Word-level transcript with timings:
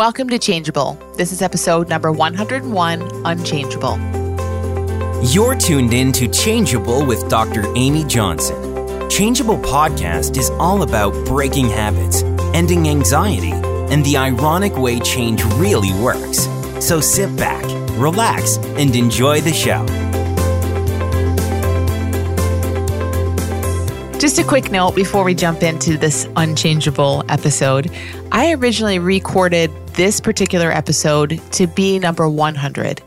Welcome 0.00 0.30
to 0.30 0.38
Changeable. 0.38 0.94
This 1.16 1.30
is 1.30 1.42
episode 1.42 1.90
number 1.90 2.10
101 2.10 3.02
Unchangeable. 3.26 3.98
You're 5.22 5.54
tuned 5.54 5.92
in 5.92 6.10
to 6.12 6.26
Changeable 6.26 7.04
with 7.04 7.28
Dr. 7.28 7.70
Amy 7.76 8.04
Johnson. 8.04 9.10
Changeable 9.10 9.58
podcast 9.58 10.38
is 10.38 10.48
all 10.52 10.84
about 10.84 11.12
breaking 11.26 11.68
habits, 11.68 12.22
ending 12.54 12.88
anxiety, 12.88 13.52
and 13.52 14.02
the 14.02 14.16
ironic 14.16 14.74
way 14.78 15.00
change 15.00 15.44
really 15.56 15.92
works. 16.02 16.48
So 16.82 17.02
sit 17.02 17.36
back, 17.36 17.62
relax, 17.98 18.56
and 18.56 18.96
enjoy 18.96 19.42
the 19.42 19.52
show. 19.52 19.84
Just 24.20 24.38
a 24.38 24.44
quick 24.44 24.70
note 24.70 24.94
before 24.94 25.24
we 25.24 25.34
jump 25.34 25.62
into 25.62 25.96
this 25.96 26.28
unchangeable 26.36 27.24
episode. 27.30 27.90
I 28.32 28.52
originally 28.52 28.98
recorded 28.98 29.70
this 29.94 30.20
particular 30.20 30.70
episode 30.70 31.40
to 31.52 31.66
be 31.66 31.98
number 31.98 32.28
100. 32.28 33.00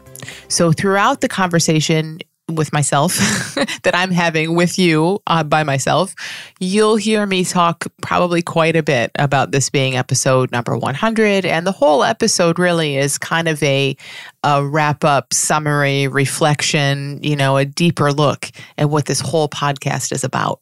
So 0.47 0.71
throughout 0.71 1.21
the 1.21 1.27
conversation 1.27 2.17
with 2.51 2.73
myself 2.73 3.15
that 3.83 3.93
I'm 3.93 4.09
having 4.09 4.55
with 4.55 4.79
you 4.79 5.19
uh, 5.27 5.43
by 5.43 5.61
myself, 5.61 6.15
you'll 6.59 6.95
hear 6.95 7.27
me 7.27 7.45
talk 7.45 7.85
probably 8.01 8.41
quite 8.41 8.75
a 8.75 8.81
bit 8.81 9.11
about 9.19 9.51
this 9.51 9.69
being 9.69 9.95
episode 9.95 10.51
number 10.51 10.75
100. 10.75 11.45
And 11.45 11.67
the 11.67 11.71
whole 11.71 12.03
episode 12.03 12.57
really 12.57 12.97
is 12.97 13.19
kind 13.19 13.47
of 13.47 13.61
a, 13.61 13.95
a 14.43 14.65
wrap 14.65 15.03
up, 15.03 15.31
summary, 15.31 16.07
reflection, 16.07 17.19
you 17.21 17.35
know, 17.35 17.57
a 17.57 17.65
deeper 17.65 18.11
look 18.11 18.49
at 18.79 18.89
what 18.89 19.05
this 19.05 19.19
whole 19.19 19.47
podcast 19.47 20.11
is 20.11 20.23
about. 20.23 20.59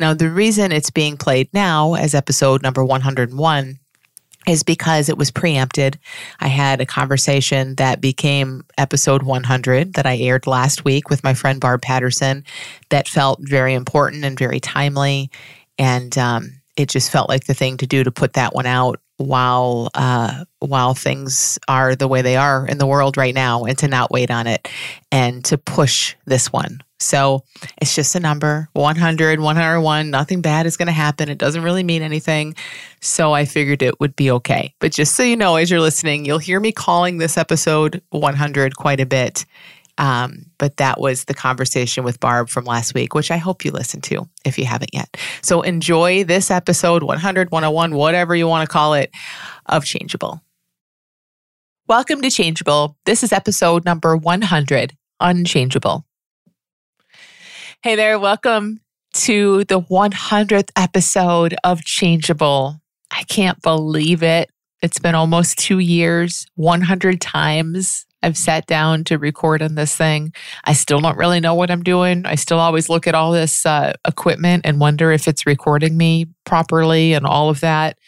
Now, 0.00 0.14
the 0.14 0.30
reason 0.30 0.72
it's 0.72 0.90
being 0.90 1.16
played 1.16 1.48
now 1.52 1.94
as 1.94 2.14
episode 2.14 2.62
number 2.62 2.84
101 2.84 3.78
is 4.46 4.62
because 4.62 5.08
it 5.08 5.16
was 5.16 5.30
preempted. 5.30 5.98
I 6.40 6.48
had 6.48 6.80
a 6.80 6.86
conversation 6.86 7.76
that 7.76 8.00
became 8.00 8.64
episode 8.76 9.22
100 9.22 9.94
that 9.94 10.06
I 10.06 10.16
aired 10.16 10.46
last 10.46 10.84
week 10.84 11.08
with 11.08 11.22
my 11.22 11.34
friend 11.34 11.60
Barb 11.60 11.82
Patterson 11.82 12.44
that 12.88 13.08
felt 13.08 13.38
very 13.42 13.74
important 13.74 14.24
and 14.24 14.38
very 14.38 14.58
timely. 14.58 15.30
And 15.78 16.16
um, 16.18 16.60
it 16.76 16.88
just 16.88 17.10
felt 17.10 17.28
like 17.28 17.44
the 17.44 17.54
thing 17.54 17.76
to 17.78 17.86
do 17.86 18.02
to 18.02 18.10
put 18.10 18.32
that 18.32 18.54
one 18.54 18.66
out 18.66 19.00
while 19.18 19.90
uh, 19.94 20.44
while 20.58 20.94
things 20.94 21.58
are 21.68 21.94
the 21.94 22.08
way 22.08 22.22
they 22.22 22.36
are 22.36 22.66
in 22.66 22.78
the 22.78 22.86
world 22.86 23.16
right 23.16 23.34
now 23.34 23.64
and 23.64 23.78
to 23.78 23.88
not 23.88 24.10
wait 24.10 24.30
on 24.30 24.46
it 24.46 24.68
and 25.12 25.44
to 25.44 25.58
push 25.58 26.16
this 26.26 26.52
one 26.52 26.82
so 27.02 27.44
it's 27.80 27.94
just 27.94 28.14
a 28.14 28.20
number 28.20 28.68
100, 28.74 29.40
101. 29.40 30.10
Nothing 30.10 30.40
bad 30.40 30.66
is 30.66 30.76
going 30.76 30.86
to 30.86 30.92
happen. 30.92 31.28
It 31.28 31.38
doesn't 31.38 31.62
really 31.62 31.82
mean 31.82 32.02
anything. 32.02 32.54
So 33.00 33.32
I 33.32 33.44
figured 33.44 33.82
it 33.82 33.98
would 34.00 34.16
be 34.16 34.30
okay. 34.30 34.74
But 34.78 34.92
just 34.92 35.14
so 35.14 35.22
you 35.22 35.36
know, 35.36 35.56
as 35.56 35.70
you're 35.70 35.80
listening, 35.80 36.24
you'll 36.24 36.38
hear 36.38 36.60
me 36.60 36.72
calling 36.72 37.18
this 37.18 37.36
episode 37.36 38.02
100 38.10 38.76
quite 38.76 39.00
a 39.00 39.06
bit. 39.06 39.44
Um, 39.98 40.46
but 40.58 40.78
that 40.78 41.00
was 41.00 41.24
the 41.24 41.34
conversation 41.34 42.02
with 42.04 42.18
Barb 42.18 42.48
from 42.48 42.64
last 42.64 42.94
week, 42.94 43.14
which 43.14 43.30
I 43.30 43.36
hope 43.36 43.64
you 43.64 43.72
listened 43.72 44.04
to 44.04 44.28
if 44.44 44.56
you 44.58 44.64
haven't 44.64 44.94
yet. 44.94 45.16
So 45.42 45.62
enjoy 45.62 46.24
this 46.24 46.50
episode 46.50 47.02
100, 47.02 47.50
101, 47.50 47.94
whatever 47.94 48.34
you 48.34 48.48
want 48.48 48.66
to 48.66 48.72
call 48.72 48.94
it, 48.94 49.10
of 49.66 49.84
Changeable. 49.84 50.40
Welcome 51.88 52.22
to 52.22 52.30
Changeable. 52.30 52.96
This 53.04 53.22
is 53.22 53.32
episode 53.32 53.84
number 53.84 54.16
100, 54.16 54.96
Unchangeable. 55.20 56.06
Hey 57.84 57.96
there, 57.96 58.16
welcome 58.16 58.78
to 59.14 59.64
the 59.64 59.80
100th 59.80 60.70
episode 60.76 61.56
of 61.64 61.84
Changeable. 61.84 62.80
I 63.10 63.24
can't 63.24 63.60
believe 63.60 64.22
it. 64.22 64.50
It's 64.82 65.00
been 65.00 65.16
almost 65.16 65.58
two 65.58 65.80
years, 65.80 66.46
100 66.54 67.20
times 67.20 68.06
I've 68.22 68.36
sat 68.36 68.66
down 68.66 69.02
to 69.04 69.18
record 69.18 69.62
on 69.62 69.74
this 69.74 69.96
thing. 69.96 70.32
I 70.62 70.74
still 70.74 71.00
don't 71.00 71.18
really 71.18 71.40
know 71.40 71.56
what 71.56 71.72
I'm 71.72 71.82
doing. 71.82 72.24
I 72.24 72.36
still 72.36 72.60
always 72.60 72.88
look 72.88 73.08
at 73.08 73.16
all 73.16 73.32
this 73.32 73.66
uh, 73.66 73.94
equipment 74.06 74.64
and 74.64 74.78
wonder 74.78 75.10
if 75.10 75.26
it's 75.26 75.44
recording 75.44 75.96
me 75.96 76.26
properly 76.44 77.14
and 77.14 77.26
all 77.26 77.50
of 77.50 77.58
that. 77.62 77.98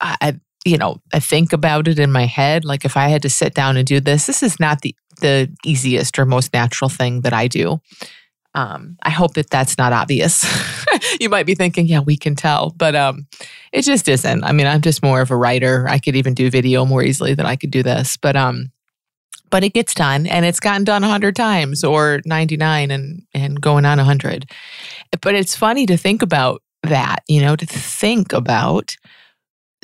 I, 0.00 0.40
you 0.64 0.78
know, 0.78 1.02
I 1.12 1.20
think 1.20 1.52
about 1.52 1.88
it 1.88 1.98
in 1.98 2.10
my 2.10 2.24
head. 2.24 2.64
Like 2.64 2.86
if 2.86 2.96
I 2.96 3.08
had 3.08 3.20
to 3.20 3.28
sit 3.28 3.52
down 3.52 3.76
and 3.76 3.86
do 3.86 4.00
this, 4.00 4.26
this 4.26 4.42
is 4.42 4.58
not 4.58 4.80
the 4.80 4.96
the 5.20 5.52
easiest 5.64 6.16
or 6.16 6.24
most 6.24 6.52
natural 6.52 6.88
thing 6.88 7.22
that 7.22 7.32
I 7.32 7.48
do. 7.48 7.80
Um, 8.58 8.96
I 9.04 9.10
hope 9.10 9.34
that 9.34 9.50
that's 9.50 9.78
not 9.78 9.92
obvious. 9.92 10.44
you 11.20 11.28
might 11.28 11.46
be 11.46 11.54
thinking, 11.54 11.86
yeah, 11.86 12.00
we 12.00 12.16
can 12.16 12.34
tell, 12.34 12.74
but 12.76 12.96
um, 12.96 13.28
it 13.72 13.82
just 13.82 14.08
isn't. 14.08 14.42
I 14.42 14.50
mean, 14.50 14.66
I'm 14.66 14.80
just 14.80 15.00
more 15.00 15.20
of 15.20 15.30
a 15.30 15.36
writer. 15.36 15.86
I 15.88 16.00
could 16.00 16.16
even 16.16 16.34
do 16.34 16.50
video 16.50 16.84
more 16.84 17.04
easily 17.04 17.34
than 17.34 17.46
I 17.46 17.54
could 17.54 17.70
do 17.70 17.84
this, 17.84 18.16
but 18.16 18.34
um, 18.34 18.72
but 19.48 19.62
it 19.62 19.74
gets 19.74 19.94
done, 19.94 20.26
and 20.26 20.44
it's 20.44 20.58
gotten 20.58 20.82
done 20.82 21.04
hundred 21.04 21.36
times 21.36 21.84
or 21.84 22.20
99, 22.26 22.90
and 22.90 23.22
and 23.32 23.60
going 23.60 23.84
on 23.84 23.98
hundred. 23.98 24.50
But 25.22 25.36
it's 25.36 25.54
funny 25.54 25.86
to 25.86 25.96
think 25.96 26.20
about 26.20 26.60
that, 26.82 27.18
you 27.28 27.40
know, 27.40 27.54
to 27.54 27.64
think 27.64 28.32
about 28.32 28.96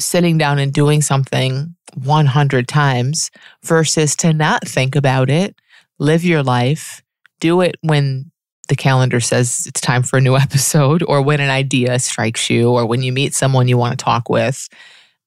sitting 0.00 0.36
down 0.36 0.58
and 0.58 0.72
doing 0.72 1.00
something 1.00 1.76
100 2.02 2.66
times 2.66 3.30
versus 3.62 4.16
to 4.16 4.32
not 4.32 4.66
think 4.66 4.96
about 4.96 5.30
it, 5.30 5.54
live 6.00 6.24
your 6.24 6.42
life, 6.42 7.02
do 7.38 7.60
it 7.60 7.76
when 7.82 8.32
the 8.68 8.76
calendar 8.76 9.20
says 9.20 9.64
it's 9.66 9.80
time 9.80 10.02
for 10.02 10.18
a 10.18 10.20
new 10.20 10.36
episode, 10.46 11.02
or 11.02 11.22
when 11.22 11.40
an 11.40 11.50
idea 11.50 11.98
strikes 11.98 12.48
you, 12.50 12.70
or 12.70 12.86
when 12.86 13.02
you 13.02 13.12
meet 13.12 13.34
someone 13.34 13.68
you 13.68 13.78
want 13.78 13.98
to 13.98 14.02
talk 14.02 14.28
with, 14.28 14.68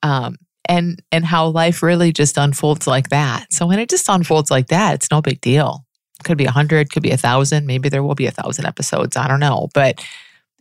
um, 0.04 0.38
and 0.68 1.02
and 1.12 1.26
how 1.26 1.48
life 1.48 1.82
really 1.82 2.12
just 2.12 2.38
unfolds 2.38 2.88
like 2.88 3.10
that. 3.10 3.52
So 3.52 3.66
when 3.66 3.80
it 3.80 3.90
just 3.90 4.10
unfolds 4.10 4.52
like 4.52 4.68
that, 4.68 4.96
it's 4.96 5.12
no 5.12 5.22
big 5.22 5.42
deal. 5.42 5.86
Could 6.24 6.38
be 6.38 6.46
a 6.46 6.52
hundred, 6.52 6.92
could 6.92 7.04
be 7.04 7.12
a 7.12 7.18
thousand, 7.18 7.68
maybe 7.68 7.90
there 7.90 8.04
will 8.04 8.16
be 8.16 8.26
a 8.26 8.32
thousand 8.32 8.66
episodes. 8.66 9.16
I 9.16 9.28
don't 9.28 9.40
know, 9.40 9.70
but 9.74 10.04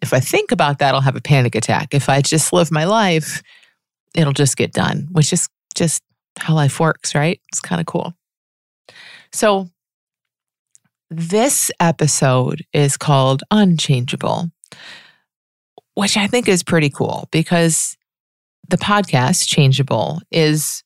if 0.03 0.13
I 0.13 0.21
think 0.21 0.53
about 0.53 0.79
that, 0.79 0.95
I'll 0.95 1.01
have 1.01 1.17
a 1.17 1.23
panic 1.23 1.55
attack. 1.55 1.95
If 1.95 2.09
I 2.09 2.21
just 2.21 2.53
live 2.53 2.71
my 2.71 2.85
life, 2.85 3.43
it'll 4.15 4.35
just 4.35 4.57
get 4.57 4.73
done, 4.73 5.09
which 5.11 5.33
is 5.33 5.49
just 5.75 6.03
how 6.39 6.55
life 6.55 6.79
works, 6.79 7.15
right? 7.15 7.41
It's 7.49 7.61
kind 7.61 7.81
of 7.81 7.87
cool. 7.87 8.15
So 9.33 9.71
this 11.11 11.71
episode 11.81 12.65
is 12.73 12.97
called 12.97 13.43
Unchangeable, 13.51 14.51
which 15.95 16.17
I 16.17 16.27
think 16.27 16.49
is 16.49 16.63
pretty 16.63 16.91
cool 16.91 17.29
because 17.31 17.97
the 18.69 18.77
podcast, 18.77 19.47
Changeable, 19.47 20.21
is 20.31 20.83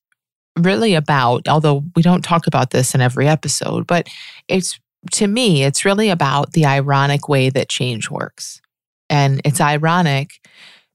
really 0.58 0.94
about, 0.94 1.48
although 1.48 1.84
we 1.96 2.02
don't 2.02 2.22
talk 2.22 2.46
about 2.46 2.70
this 2.70 2.94
in 2.94 3.00
every 3.00 3.26
episode, 3.26 3.86
but 3.86 4.08
it's 4.48 4.78
to 5.12 5.26
me, 5.26 5.64
it's 5.64 5.84
really 5.86 6.10
about 6.10 6.52
the 6.52 6.66
ironic 6.66 7.28
way 7.28 7.48
that 7.48 7.70
change 7.70 8.10
works. 8.10 8.60
And 9.08 9.40
it's 9.44 9.60
ironic 9.60 10.46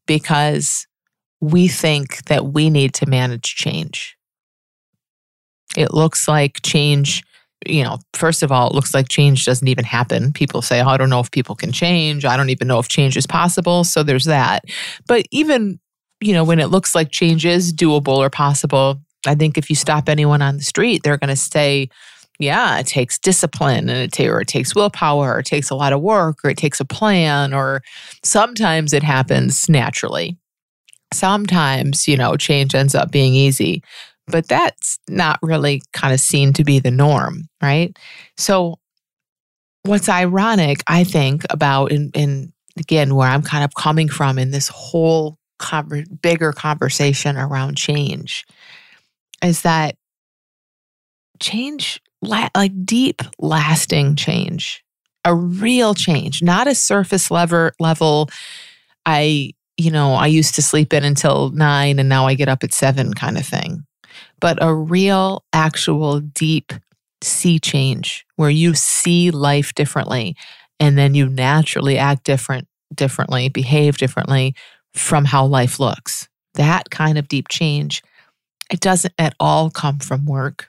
because 0.05 0.85
we 1.41 1.67
think 1.67 2.23
that 2.25 2.45
we 2.45 2.69
need 2.69 2.93
to 2.95 3.09
manage 3.09 3.55
change. 3.55 4.15
It 5.75 5.93
looks 5.93 6.27
like 6.27 6.61
change 6.61 7.23
you 7.67 7.83
know, 7.83 7.97
first 8.13 8.43
of 8.43 8.51
all, 8.51 8.69
it 8.69 8.75
looks 8.75 8.93
like 8.93 9.09
change 9.09 9.45
doesn't 9.45 9.67
even 9.67 9.85
happen. 9.85 10.31
People 10.33 10.61
say, 10.61 10.81
oh, 10.81 10.87
I 10.87 10.97
don't 10.97 11.09
know 11.09 11.19
if 11.19 11.31
people 11.31 11.55
can 11.55 11.71
change. 11.71 12.25
I 12.25 12.37
don't 12.37 12.49
even 12.49 12.67
know 12.67 12.79
if 12.79 12.87
change 12.87 13.17
is 13.17 13.25
possible. 13.25 13.83
So 13.83 14.03
there's 14.03 14.25
that. 14.25 14.65
But 15.07 15.25
even, 15.31 15.79
you 16.21 16.33
know, 16.33 16.43
when 16.43 16.59
it 16.59 16.67
looks 16.67 16.93
like 16.93 17.11
change 17.11 17.45
is 17.45 17.73
doable 17.73 18.17
or 18.17 18.29
possible, 18.29 19.01
I 19.25 19.35
think 19.35 19.57
if 19.57 19.69
you 19.69 19.75
stop 19.75 20.09
anyone 20.09 20.41
on 20.41 20.57
the 20.57 20.63
street, 20.63 21.01
they're 21.03 21.17
going 21.17 21.29
to 21.29 21.35
say, 21.35 21.89
yeah, 22.37 22.77
it 22.77 22.87
takes 22.87 23.17
discipline 23.17 23.89
and 23.89 23.99
it, 23.99 24.11
ta- 24.11 24.31
or 24.31 24.41
it 24.41 24.47
takes 24.47 24.75
willpower, 24.75 25.35
or 25.35 25.39
it 25.39 25.45
takes 25.45 25.69
a 25.69 25.75
lot 25.75 25.93
of 25.93 26.01
work, 26.01 26.39
or 26.43 26.49
it 26.49 26.57
takes 26.57 26.79
a 26.79 26.85
plan, 26.85 27.53
or 27.53 27.81
sometimes 28.23 28.93
it 28.93 29.03
happens 29.03 29.69
naturally. 29.69 30.37
Sometimes, 31.13 32.07
you 32.07 32.17
know, 32.17 32.35
change 32.35 32.75
ends 32.75 32.93
up 32.93 33.09
being 33.09 33.33
easy 33.33 33.81
but 34.27 34.47
that's 34.47 34.99
not 35.07 35.39
really 35.41 35.81
kind 35.93 36.13
of 36.13 36.19
seen 36.19 36.53
to 36.53 36.63
be 36.63 36.79
the 36.79 36.91
norm, 36.91 37.47
right? 37.61 37.97
So, 38.37 38.79
what's 39.83 40.09
ironic, 40.09 40.81
I 40.87 41.03
think, 41.03 41.43
about 41.49 41.91
in, 41.91 42.11
in 42.13 42.53
again, 42.77 43.15
where 43.15 43.29
I'm 43.29 43.43
kind 43.43 43.63
of 43.63 43.73
coming 43.75 44.09
from 44.09 44.39
in 44.39 44.51
this 44.51 44.67
whole 44.67 45.37
bigger 46.21 46.51
conversation 46.51 47.37
around 47.37 47.77
change 47.77 48.45
is 49.43 49.61
that 49.61 49.95
change, 51.39 52.01
la- 52.21 52.49
like 52.55 52.85
deep, 52.85 53.21
lasting 53.39 54.15
change, 54.15 54.83
a 55.23 55.33
real 55.33 55.93
change, 55.93 56.41
not 56.41 56.67
a 56.67 56.75
surface 56.75 57.31
level 57.31 57.71
level. 57.79 58.29
I, 59.05 59.51
you 59.77 59.91
know, 59.91 60.13
I 60.13 60.27
used 60.27 60.55
to 60.55 60.61
sleep 60.61 60.93
in 60.93 61.03
until 61.03 61.51
nine 61.51 61.99
and 61.99 62.09
now 62.09 62.27
I 62.27 62.33
get 62.33 62.49
up 62.49 62.63
at 62.63 62.73
seven 62.73 63.13
kind 63.13 63.37
of 63.37 63.45
thing 63.45 63.85
but 64.39 64.57
a 64.61 64.73
real, 64.73 65.45
actual, 65.53 66.19
deep 66.21 66.73
sea 67.21 67.59
change 67.59 68.25
where 68.35 68.49
you 68.49 68.73
see 68.75 69.31
life 69.31 69.73
differently 69.75 70.35
and 70.79 70.97
then 70.97 71.15
you 71.15 71.29
naturally 71.29 71.97
act 71.97 72.23
different 72.25 72.67
differently 72.93 73.49
behave 73.49 73.97
differently 73.97 74.55
from 74.93 75.25
how 75.25 75.45
life 75.45 75.79
looks 75.79 76.29
that 76.55 76.89
kind 76.89 77.17
of 77.17 77.27
deep 77.27 77.47
change 77.49 78.01
It 78.71 78.79
doesn't 78.81 79.13
at 79.17 79.35
all 79.39 79.69
come 79.69 79.99
from 79.99 80.25
work. 80.25 80.67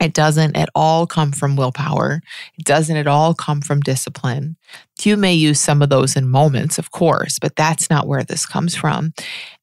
It 0.00 0.14
doesn't 0.14 0.56
at 0.56 0.70
all 0.74 1.06
come 1.06 1.32
from 1.32 1.56
willpower. 1.56 2.22
It 2.58 2.64
doesn't 2.64 2.96
at 2.96 3.06
all 3.06 3.34
come 3.34 3.60
from 3.60 3.80
discipline. 3.80 4.56
You 5.02 5.16
may 5.16 5.34
use 5.34 5.60
some 5.60 5.82
of 5.82 5.90
those 5.90 6.16
in 6.16 6.28
moments, 6.28 6.78
of 6.78 6.90
course, 6.90 7.38
but 7.38 7.56
that's 7.56 7.90
not 7.90 8.06
where 8.08 8.24
this 8.24 8.46
comes 8.46 8.74
from. 8.76 9.12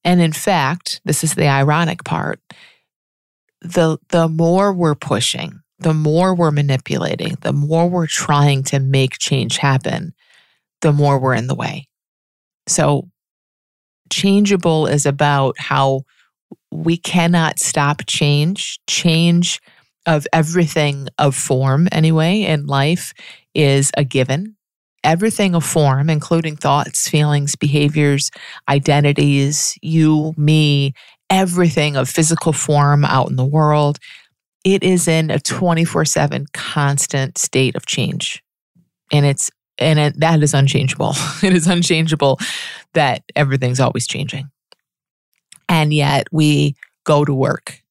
And 0.03 0.21
in 0.21 0.33
fact, 0.33 1.01
this 1.05 1.23
is 1.23 1.35
the 1.35 1.47
ironic 1.47 2.03
part. 2.03 2.39
The, 3.61 3.97
the 4.09 4.27
more 4.27 4.71
we're 4.71 4.95
pushing, 4.95 5.61
the 5.79 5.93
more 5.93 6.35
we're 6.35 6.51
manipulating, 6.51 7.37
the 7.41 7.53
more 7.53 7.89
we're 7.89 8.07
trying 8.07 8.63
to 8.63 8.79
make 8.79 9.17
change 9.19 9.57
happen, 9.57 10.13
the 10.81 10.93
more 10.93 11.19
we're 11.19 11.33
in 11.35 11.47
the 11.47 11.55
way. 11.55 11.87
So, 12.67 13.09
changeable 14.09 14.87
is 14.87 15.05
about 15.05 15.55
how 15.59 16.03
we 16.71 16.97
cannot 16.97 17.59
stop 17.59 18.01
change. 18.07 18.79
Change 18.87 19.59
of 20.05 20.25
everything 20.31 21.09
of 21.17 21.35
form, 21.35 21.87
anyway, 21.91 22.41
in 22.41 22.65
life 22.65 23.13
is 23.53 23.91
a 23.97 24.03
given. 24.03 24.55
Everything 25.03 25.53
of 25.53 25.63
form, 25.63 26.09
including 26.09 26.55
thoughts, 26.55 27.07
feelings, 27.07 27.55
behaviors, 27.55 28.31
identities, 28.67 29.77
you, 29.81 30.33
me, 30.37 30.93
everything 31.29 31.95
of 31.95 32.09
physical 32.09 32.53
form 32.53 33.05
out 33.05 33.29
in 33.29 33.35
the 33.35 33.45
world, 33.45 33.99
it 34.63 34.83
is 34.83 35.07
in 35.07 35.29
a 35.29 35.39
24 35.39 36.05
7 36.05 36.45
constant 36.53 37.37
state 37.37 37.75
of 37.75 37.85
change. 37.85 38.43
And 39.11 39.25
it's 39.25 39.49
and 39.79 39.99
it, 39.99 40.19
that 40.19 40.41
is 40.41 40.53
unchangeable. 40.53 41.13
it 41.43 41.53
is 41.53 41.67
unchangeable 41.67 42.39
that 42.93 43.23
everything's 43.35 43.79
always 43.79 44.07
changing. 44.07 44.49
And 45.69 45.93
yet 45.93 46.27
we 46.31 46.75
go 47.03 47.23
to 47.23 47.33
work 47.33 47.81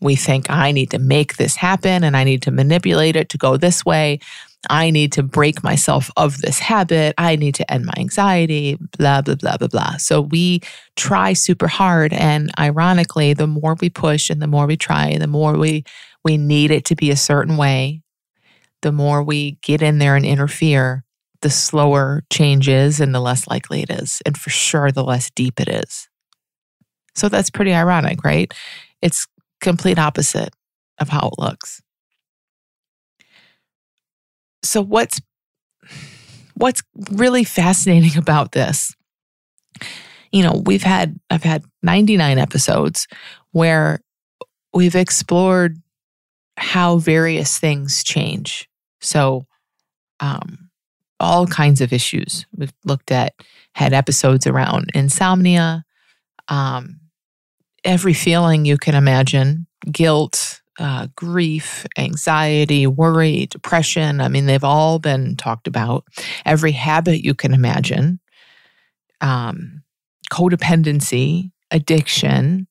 we 0.00 0.16
think, 0.16 0.48
I 0.48 0.72
need 0.72 0.90
to 0.90 0.98
make 0.98 1.36
this 1.36 1.56
happen 1.56 2.04
and 2.04 2.16
I 2.16 2.24
need 2.24 2.42
to 2.42 2.50
manipulate 2.50 3.16
it 3.16 3.28
to 3.30 3.38
go 3.38 3.56
this 3.56 3.84
way. 3.84 4.20
I 4.68 4.90
need 4.90 5.12
to 5.12 5.22
break 5.22 5.62
myself 5.62 6.10
of 6.16 6.38
this 6.42 6.58
habit. 6.58 7.14
I 7.16 7.36
need 7.36 7.54
to 7.56 7.72
end 7.72 7.86
my 7.86 7.94
anxiety, 7.96 8.76
blah, 8.98 9.22
blah, 9.22 9.36
blah, 9.36 9.56
blah, 9.56 9.68
blah. 9.68 9.96
So 9.96 10.20
we 10.20 10.60
try 10.96 11.32
super 11.32 11.66
hard. 11.66 12.12
And 12.12 12.50
ironically, 12.58 13.32
the 13.32 13.46
more 13.46 13.76
we 13.80 13.88
push 13.88 14.28
and 14.28 14.42
the 14.42 14.46
more 14.46 14.66
we 14.66 14.76
try, 14.76 15.16
the 15.16 15.26
more 15.26 15.56
we, 15.56 15.84
we 16.24 16.36
need 16.36 16.70
it 16.70 16.84
to 16.86 16.96
be 16.96 17.10
a 17.10 17.16
certain 17.16 17.56
way, 17.56 18.02
the 18.82 18.92
more 18.92 19.22
we 19.22 19.52
get 19.62 19.80
in 19.80 19.98
there 19.98 20.16
and 20.16 20.26
interfere, 20.26 21.04
the 21.40 21.50
slower 21.50 22.22
change 22.30 22.68
is 22.68 23.00
and 23.00 23.14
the 23.14 23.20
less 23.20 23.48
likely 23.48 23.82
it 23.82 23.90
is. 23.90 24.20
And 24.26 24.36
for 24.36 24.50
sure, 24.50 24.92
the 24.92 25.04
less 25.04 25.30
deep 25.30 25.58
it 25.58 25.68
is. 25.68 26.06
So 27.14 27.30
that's 27.30 27.50
pretty 27.50 27.72
ironic, 27.72 28.24
right? 28.24 28.52
It's 29.00 29.26
complete 29.60 29.98
opposite 29.98 30.54
of 30.98 31.08
how 31.08 31.28
it 31.28 31.38
looks. 31.38 31.80
So 34.62 34.82
what's 34.82 35.20
what's 36.54 36.82
really 37.12 37.44
fascinating 37.44 38.16
about 38.18 38.52
this? 38.52 38.94
You 40.32 40.44
know, 40.44 40.62
we've 40.64 40.82
had 40.82 41.18
I've 41.30 41.42
had 41.42 41.64
99 41.82 42.38
episodes 42.38 43.06
where 43.52 44.00
we've 44.72 44.94
explored 44.94 45.78
how 46.56 46.98
various 46.98 47.58
things 47.58 48.04
change. 48.04 48.68
So 49.00 49.46
um 50.20 50.70
all 51.20 51.46
kinds 51.46 51.82
of 51.82 51.92
issues. 51.92 52.46
We've 52.56 52.72
looked 52.84 53.12
at 53.12 53.34
had 53.74 53.92
episodes 53.92 54.46
around 54.46 54.90
insomnia, 54.94 55.84
um, 56.48 57.00
every 57.84 58.14
feeling 58.14 58.64
you 58.64 58.78
can 58.78 58.94
imagine 58.94 59.66
guilt, 59.90 60.49
uh, 60.80 61.08
grief, 61.14 61.86
anxiety, 61.98 62.86
worry, 62.86 63.46
depression. 63.46 64.20
I 64.20 64.28
mean, 64.28 64.46
they've 64.46 64.64
all 64.64 64.98
been 64.98 65.36
talked 65.36 65.66
about. 65.66 66.04
Every 66.46 66.72
habit 66.72 67.22
you 67.22 67.34
can 67.34 67.52
imagine, 67.52 68.18
um, 69.20 69.82
codependency, 70.32 71.52
addiction, 71.70 72.66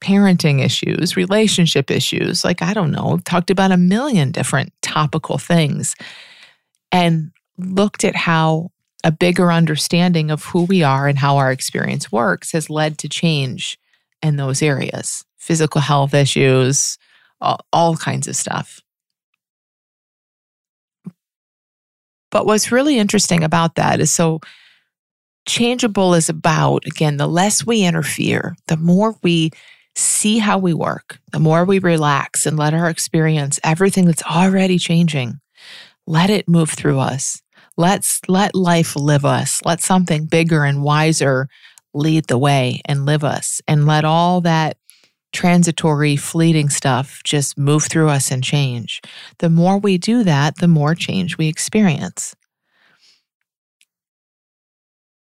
parenting 0.00 0.64
issues, 0.64 1.16
relationship 1.16 1.90
issues. 1.90 2.44
Like, 2.44 2.62
I 2.62 2.72
don't 2.72 2.90
know, 2.90 3.20
talked 3.24 3.50
about 3.50 3.70
a 3.70 3.76
million 3.76 4.32
different 4.32 4.72
topical 4.80 5.36
things 5.36 5.94
and 6.90 7.32
looked 7.58 8.02
at 8.02 8.16
how 8.16 8.70
a 9.04 9.12
bigger 9.12 9.52
understanding 9.52 10.30
of 10.30 10.44
who 10.44 10.64
we 10.64 10.82
are 10.82 11.06
and 11.06 11.18
how 11.18 11.36
our 11.36 11.52
experience 11.52 12.10
works 12.10 12.52
has 12.52 12.70
led 12.70 12.98
to 12.98 13.08
change 13.08 13.78
in 14.22 14.36
those 14.36 14.62
areas 14.62 15.22
physical 15.38 15.80
health 15.80 16.12
issues, 16.12 16.98
all, 17.40 17.60
all 17.72 17.96
kinds 17.96 18.28
of 18.28 18.36
stuff. 18.36 18.80
But 22.30 22.46
what's 22.46 22.72
really 22.72 22.98
interesting 22.98 23.44
about 23.44 23.76
that 23.76 24.00
is 24.00 24.12
so 24.12 24.40
changeable 25.46 26.14
is 26.14 26.28
about, 26.28 26.84
again, 26.86 27.16
the 27.16 27.28
less 27.28 27.64
we 27.64 27.84
interfere, 27.84 28.56
the 28.66 28.76
more 28.76 29.16
we 29.22 29.50
see 29.94 30.38
how 30.38 30.58
we 30.58 30.74
work, 30.74 31.18
the 31.32 31.38
more 31.38 31.64
we 31.64 31.78
relax 31.78 32.44
and 32.44 32.58
let 32.58 32.74
our 32.74 32.90
experience 32.90 33.58
everything 33.64 34.04
that's 34.04 34.24
already 34.24 34.78
changing, 34.78 35.40
let 36.06 36.28
it 36.28 36.48
move 36.48 36.70
through 36.70 36.98
us. 36.98 37.40
Let's 37.78 38.20
let 38.28 38.54
life 38.54 38.96
live 38.96 39.24
us. 39.24 39.60
Let 39.64 39.80
something 39.80 40.26
bigger 40.26 40.64
and 40.64 40.82
wiser 40.82 41.48
lead 41.94 42.26
the 42.26 42.38
way 42.38 42.82
and 42.84 43.06
live 43.06 43.24
us 43.24 43.62
and 43.66 43.86
let 43.86 44.04
all 44.04 44.42
that 44.42 44.76
transitory, 45.36 46.16
fleeting 46.16 46.68
stuff 46.68 47.20
just 47.24 47.58
move 47.58 47.84
through 47.84 48.08
us 48.08 48.30
and 48.30 48.42
change. 48.42 49.00
The 49.38 49.50
more 49.50 49.78
we 49.78 49.98
do 49.98 50.24
that, 50.24 50.56
the 50.56 50.68
more 50.68 50.94
change 50.94 51.36
we 51.36 51.48
experience. 51.48 52.34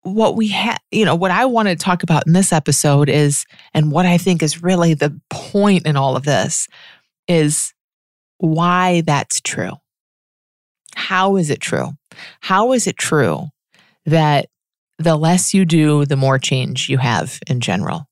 What 0.04 0.36
we 0.36 0.48
have, 0.48 0.80
you 0.92 1.04
know, 1.04 1.16
what 1.16 1.32
I 1.32 1.46
want 1.46 1.68
to 1.68 1.76
talk 1.76 2.02
about 2.02 2.26
in 2.26 2.34
this 2.34 2.54
episode 2.54 3.10
is, 3.10 3.46
and 3.74 3.92
what 3.92 4.06
I 4.06 4.18
think 4.18 4.42
is 4.42 4.64
really 4.64 4.94
the 4.94 5.20
point 5.30 5.86
in 5.86 5.98
all 5.98 6.16
of 6.16 6.24
this 6.24 6.68
is 7.28 7.74
why 8.38 9.02
that's 9.06 9.42
true. 9.42 9.74
How 10.96 11.36
is 11.36 11.50
it 11.50 11.60
true? 11.60 11.92
How 12.40 12.72
is 12.72 12.88
it 12.88 12.98
true 12.98 13.48
that 14.06 14.48
the 15.00 15.16
less 15.16 15.54
you 15.54 15.66
do, 15.66 16.06
the 16.06 16.16
more 16.16 16.40
change 16.40 16.90
you 16.90 16.98
have 16.98 17.40
in 17.48 17.60
general. 17.60 18.08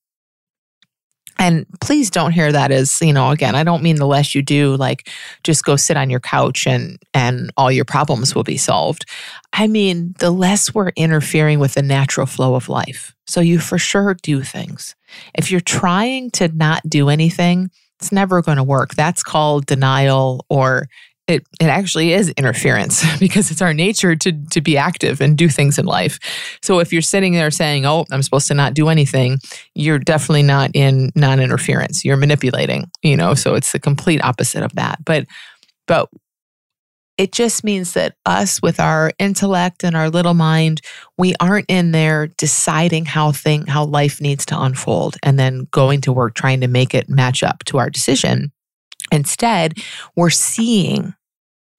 And 1.38 1.66
please 1.82 2.10
don't 2.10 2.32
hear 2.32 2.52
that 2.52 2.72
as, 2.72 3.02
you 3.02 3.12
know, 3.12 3.32
again, 3.32 3.56
I 3.56 3.64
don't 3.64 3.84
mean 3.84 3.98
the 3.98 4.08
less 4.08 4.34
you 4.34 4.42
do, 4.42 4.76
like 4.76 5.10
just 5.44 5.66
go 5.66 5.76
sit 5.76 5.98
on 5.98 6.10
your 6.10 6.20
couch 6.20 6.66
and 6.66 6.98
and 7.14 7.52
all 7.58 7.72
your 7.72 7.86
problems 7.86 8.34
will 8.34 8.44
be 8.44 8.58
solved. 8.58 9.06
I 9.54 9.68
mean, 9.68 10.16
the 10.20 10.32
less 10.32 10.74
we're 10.74 10.92
interfering 10.96 11.60
with 11.60 11.74
the 11.74 11.82
natural 11.82 12.26
flow 12.26 12.56
of 12.56 12.70
life. 12.70 13.14
So 13.28 13.42
you 13.42 13.60
for 13.60 13.78
sure 13.78 14.14
do 14.22 14.42
things. 14.44 14.96
If 15.34 15.52
you're 15.52 15.62
trying 15.62 16.32
to 16.32 16.48
not 16.50 16.82
do 16.88 17.10
anything, 17.10 17.70
it's 18.00 18.12
never 18.12 18.42
going 18.42 18.58
to 18.58 18.64
work. 18.64 18.96
That's 18.96 19.24
called 19.24 19.66
denial 19.66 20.46
or 20.50 20.88
it 21.28 21.46
it 21.60 21.66
actually 21.66 22.14
is 22.14 22.30
interference 22.32 23.04
because 23.20 23.52
it's 23.52 23.62
our 23.62 23.74
nature 23.74 24.16
to 24.16 24.32
to 24.52 24.62
be 24.62 24.78
active 24.78 25.22
and 25.22 25.38
do 25.38 25.50
things 25.50 25.78
in 25.80 25.86
life. 25.86 26.20
So 26.62 26.80
if 26.80 26.94
you're 26.94 27.02
sitting 27.02 27.34
there 27.34 27.52
saying, 27.52 27.86
"Oh, 27.86 28.06
I'm 28.12 28.24
supposed 28.24 28.48
to 28.50 28.54
not 28.54 28.74
do 28.74 28.90
anything," 28.90 29.40
you're 29.74 30.00
definitely 30.00 30.44
not 30.44 30.72
in 30.74 31.12
non-interference. 31.16 32.06
You're 32.06 32.18
manipulating, 32.18 32.90
you 33.02 33.18
know, 33.18 33.34
so 33.34 33.56
it's 33.56 33.72
the 33.72 33.80
complete 33.80 34.24
opposite 34.24 34.64
of 34.64 34.74
that. 34.76 35.04
But 35.06 35.26
but 35.88 36.10
it 37.18 37.32
just 37.32 37.64
means 37.64 37.94
that 37.94 38.16
us 38.26 38.62
with 38.62 38.80
our 38.80 39.12
intellect 39.20 39.86
and 39.86 39.96
our 39.96 40.10
little 40.10 40.34
mind, 40.34 40.82
we 41.18 41.34
aren't 41.40 41.70
in 41.70 41.92
there 41.92 42.28
deciding 42.28 43.06
how 43.06 43.32
thing 43.32 43.66
how 43.66 43.86
life 43.86 44.20
needs 44.20 44.46
to 44.48 44.62
unfold 44.62 45.16
and 45.24 45.40
then 45.40 45.68
going 45.72 46.02
to 46.02 46.14
work 46.14 46.36
trying 46.36 46.62
to 46.62 46.68
make 46.68 46.94
it 46.94 47.10
match 47.10 47.42
up 47.42 47.64
to 47.66 47.78
our 47.78 47.90
decision 47.90 48.52
Instead, 49.12 49.74
we're 50.16 50.30
seeing 50.30 51.14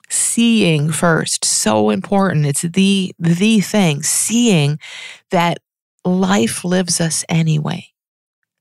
seeing 0.08 0.90
first 0.92 1.44
so 1.44 1.90
important 1.90 2.46
it's 2.46 2.62
the 2.62 3.12
the 3.18 3.60
thing 3.60 4.02
seeing 4.02 4.78
that 5.30 5.58
life 6.04 6.64
lives 6.64 7.00
us 7.00 7.24
anyway. 7.28 7.84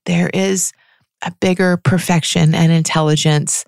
There 0.06 0.30
is 0.34 0.74
a 1.22 1.32
bigger 1.40 1.78
perfection 1.78 2.56
and 2.56 2.72
intelligence 2.72 3.64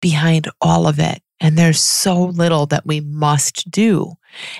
behind 0.00 0.48
all 0.60 0.86
of 0.86 1.00
it 1.00 1.22
and 1.40 1.58
there's 1.58 1.80
so 1.80 2.26
little 2.26 2.66
that 2.66 2.86
we 2.86 3.00
must 3.00 3.70
do. 3.70 4.14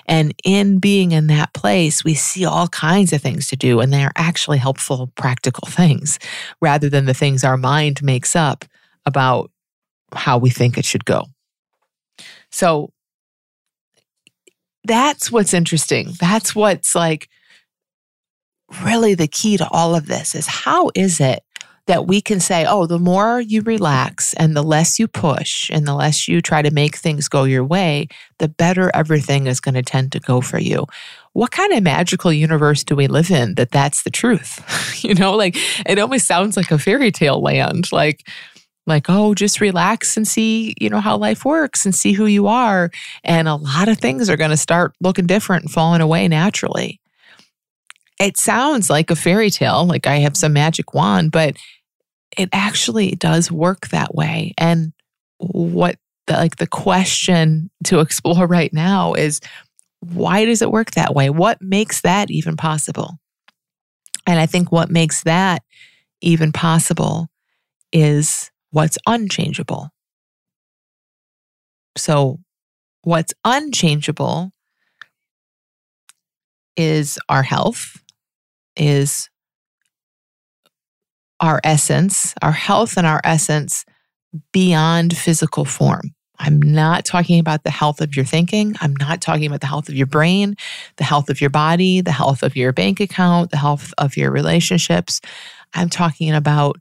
And 0.06 0.34
in 0.44 0.78
being 0.78 1.12
in 1.12 1.28
that 1.28 1.54
place 1.54 2.02
we 2.02 2.14
see 2.14 2.44
all 2.44 2.68
kinds 2.68 3.12
of 3.12 3.22
things 3.22 3.48
to 3.48 3.56
do 3.56 3.80
and 3.80 3.92
they 3.92 4.02
are 4.02 4.12
actually 4.16 4.58
helpful 4.58 5.12
practical 5.16 5.68
things 5.70 6.18
rather 6.60 6.88
than 6.88 7.04
the 7.04 7.14
things 7.14 7.44
our 7.44 7.56
mind 7.56 8.02
makes 8.02 8.34
up 8.34 8.64
about 9.06 9.50
how 10.12 10.38
we 10.38 10.50
think 10.50 10.76
it 10.76 10.84
should 10.84 11.04
go. 11.04 11.24
So 12.50 12.90
that's 14.84 15.32
what's 15.32 15.54
interesting. 15.54 16.12
That's 16.20 16.54
what's 16.54 16.94
like 16.94 17.28
really 18.82 19.14
the 19.14 19.28
key 19.28 19.56
to 19.56 19.68
all 19.70 19.94
of 19.94 20.06
this 20.06 20.34
is 20.34 20.46
how 20.46 20.90
is 20.94 21.20
it 21.20 21.42
that 21.86 22.06
we 22.06 22.20
can 22.20 22.40
say, 22.40 22.66
oh, 22.66 22.86
the 22.86 22.98
more 22.98 23.40
you 23.40 23.62
relax 23.62 24.34
and 24.34 24.56
the 24.56 24.62
less 24.62 24.98
you 24.98 25.06
push 25.06 25.70
and 25.70 25.86
the 25.86 25.94
less 25.94 26.26
you 26.26 26.40
try 26.40 26.60
to 26.60 26.72
make 26.72 26.96
things 26.96 27.28
go 27.28 27.44
your 27.44 27.64
way, 27.64 28.08
the 28.38 28.48
better 28.48 28.90
everything 28.92 29.46
is 29.46 29.60
going 29.60 29.76
to 29.76 29.82
tend 29.82 30.10
to 30.12 30.20
go 30.20 30.40
for 30.40 30.58
you. 30.58 30.84
What 31.32 31.52
kind 31.52 31.72
of 31.72 31.82
magical 31.84 32.32
universe 32.32 32.82
do 32.82 32.96
we 32.96 33.06
live 33.06 33.30
in 33.30 33.54
that 33.54 33.70
that's 33.70 34.02
the 34.02 34.10
truth? 34.10 35.04
you 35.04 35.14
know, 35.14 35.34
like 35.36 35.56
it 35.88 35.98
almost 35.98 36.26
sounds 36.26 36.56
like 36.56 36.72
a 36.72 36.78
fairy 36.78 37.12
tale 37.12 37.40
land. 37.40 37.92
Like, 37.92 38.26
like, 38.86 39.06
oh, 39.08 39.34
just 39.34 39.60
relax 39.60 40.16
and 40.16 40.26
see, 40.26 40.74
you 40.80 40.88
know, 40.88 41.00
how 41.00 41.16
life 41.16 41.44
works 41.44 41.84
and 41.84 41.94
see 41.94 42.12
who 42.12 42.26
you 42.26 42.46
are. 42.46 42.90
And 43.24 43.48
a 43.48 43.56
lot 43.56 43.88
of 43.88 43.98
things 43.98 44.30
are 44.30 44.36
going 44.36 44.50
to 44.50 44.56
start 44.56 44.94
looking 45.00 45.26
different 45.26 45.64
and 45.64 45.72
falling 45.72 46.00
away 46.00 46.28
naturally. 46.28 47.00
It 48.20 48.36
sounds 48.36 48.88
like 48.88 49.10
a 49.10 49.16
fairy 49.16 49.50
tale, 49.50 49.84
like 49.84 50.06
I 50.06 50.16
have 50.18 50.36
some 50.36 50.52
magic 50.52 50.94
wand, 50.94 51.32
but 51.32 51.56
it 52.36 52.48
actually 52.52 53.10
does 53.12 53.50
work 53.50 53.88
that 53.88 54.14
way. 54.14 54.54
And 54.56 54.92
what 55.38 55.96
the, 56.26 56.34
like 56.34 56.56
the 56.56 56.66
question 56.66 57.70
to 57.84 58.00
explore 58.00 58.46
right 58.46 58.72
now 58.72 59.14
is 59.14 59.40
why 60.00 60.44
does 60.44 60.62
it 60.62 60.70
work 60.70 60.92
that 60.92 61.14
way? 61.14 61.30
What 61.30 61.60
makes 61.60 62.02
that 62.02 62.30
even 62.30 62.56
possible? 62.56 63.18
And 64.26 64.38
I 64.38 64.46
think 64.46 64.72
what 64.72 64.90
makes 64.90 65.22
that 65.22 65.62
even 66.20 66.52
possible 66.52 67.28
is 67.92 68.50
what's 68.76 68.98
unchangeable. 69.06 69.88
So, 71.96 72.40
what's 73.04 73.32
unchangeable 73.42 74.52
is 76.76 77.18
our 77.30 77.42
health, 77.42 77.96
is 78.76 79.30
our 81.40 81.58
essence, 81.64 82.34
our 82.42 82.52
health 82.52 82.98
and 82.98 83.06
our 83.06 83.22
essence 83.24 83.86
beyond 84.52 85.16
physical 85.16 85.64
form. 85.64 86.14
I'm 86.38 86.60
not 86.60 87.06
talking 87.06 87.40
about 87.40 87.64
the 87.64 87.70
health 87.70 88.02
of 88.02 88.14
your 88.14 88.26
thinking. 88.26 88.76
I'm 88.82 88.94
not 88.96 89.22
talking 89.22 89.46
about 89.46 89.62
the 89.62 89.68
health 89.68 89.88
of 89.88 89.94
your 89.94 90.06
brain, 90.06 90.54
the 90.96 91.04
health 91.04 91.30
of 91.30 91.40
your 91.40 91.48
body, 91.48 92.02
the 92.02 92.12
health 92.12 92.42
of 92.42 92.54
your 92.54 92.74
bank 92.74 93.00
account, 93.00 93.52
the 93.52 93.56
health 93.56 93.94
of 93.96 94.18
your 94.18 94.30
relationships. 94.30 95.22
I'm 95.72 95.88
talking 95.88 96.34
about 96.34 96.76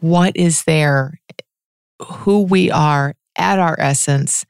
what 0.00 0.36
is 0.36 0.64
there, 0.64 1.20
who 2.00 2.42
we 2.42 2.70
are 2.70 3.14
at 3.36 3.58
our 3.58 3.76
essence 3.78 4.44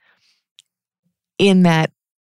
in 1.38 1.62
that 1.62 1.90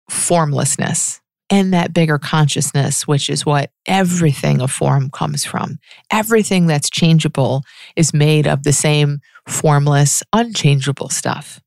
formlessness 0.08 1.20
and 1.50 1.72
that 1.72 1.92
bigger 1.92 2.18
consciousness, 2.18 3.06
which 3.06 3.28
is 3.28 3.44
what 3.44 3.70
everything 3.86 4.60
of 4.60 4.70
form 4.70 5.10
comes 5.10 5.44
from. 5.44 5.78
Everything 6.10 6.66
that's 6.66 6.88
changeable 6.88 7.64
is 7.96 8.14
made 8.14 8.46
of 8.46 8.62
the 8.62 8.72
same 8.72 9.20
formless, 9.48 10.22
unchangeable 10.32 11.08
stuff. 11.08 11.60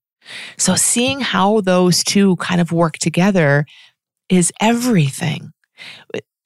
So, 0.58 0.76
seeing 0.76 1.20
how 1.20 1.60
those 1.62 2.02
two 2.02 2.38
kind 2.38 2.62
of 2.62 2.72
work 2.72 2.98
together 2.98 3.66
is 4.30 4.54
everything. 4.62 5.52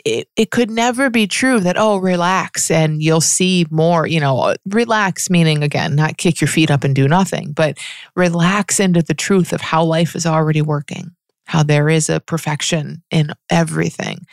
It, 0.07 0.29
it 0.35 0.51
could 0.51 0.71
never 0.71 1.09
be 1.09 1.27
true 1.27 1.59
that, 1.59 1.77
oh, 1.77 1.97
relax 1.97 2.71
and 2.71 3.01
you'll 3.01 3.21
see 3.21 3.65
more, 3.69 4.07
you 4.07 4.19
know, 4.19 4.55
relax, 4.65 5.29
meaning 5.29 5.63
again, 5.63 5.95
not 5.95 6.17
kick 6.17 6.39
your 6.39 6.47
feet 6.47 6.71
up 6.71 6.83
and 6.83 6.95
do 6.95 7.07
nothing, 7.07 7.51
but 7.51 7.77
relax 8.15 8.79
into 8.79 9.01
the 9.01 9.13
truth 9.13 9.53
of 9.53 9.61
how 9.61 9.83
life 9.83 10.15
is 10.15 10.25
already 10.25 10.61
working 10.61 11.11
how 11.47 11.63
there 11.63 11.89
is 11.89 12.09
a 12.09 12.19
perfection 12.19 13.01
in 13.09 13.31
everything. 13.49 14.25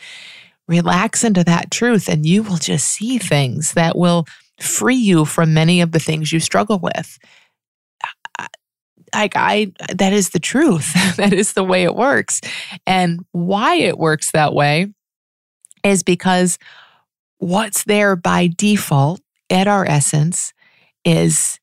Relax 0.67 1.23
into 1.23 1.43
that 1.43 1.71
truth, 1.71 2.07
and 2.09 2.25
you 2.25 2.43
will 2.43 2.57
just 2.57 2.89
see 2.89 3.17
things 3.17 3.73
that 3.73 3.97
will 3.97 4.25
free 4.59 4.95
you 4.95 5.25
from 5.25 5.53
many 5.53 5.81
of 5.81 5.91
the 5.91 5.99
things 5.99 6.31
you 6.31 6.39
struggle 6.39 6.79
with. 6.79 7.17
Like, 9.13 9.35
I, 9.35 9.71
that 9.93 10.11
is 10.11 10.31
the 10.31 10.39
truth. 10.39 10.93
that 11.17 11.31
is 11.31 11.53
the 11.53 11.63
way 11.63 11.83
it 11.83 11.95
works. 11.95 12.41
And 12.85 13.21
why 13.31 13.75
it 13.75 13.97
works 13.97 14.31
that 14.31 14.53
way 14.53 14.87
is 15.85 16.03
because 16.03 16.57
what's 17.37 17.83
there 17.83 18.15
by 18.15 18.49
default 18.57 19.21
at 19.49 19.67
our 19.67 19.85
essence 19.85 20.53
is 21.03 21.59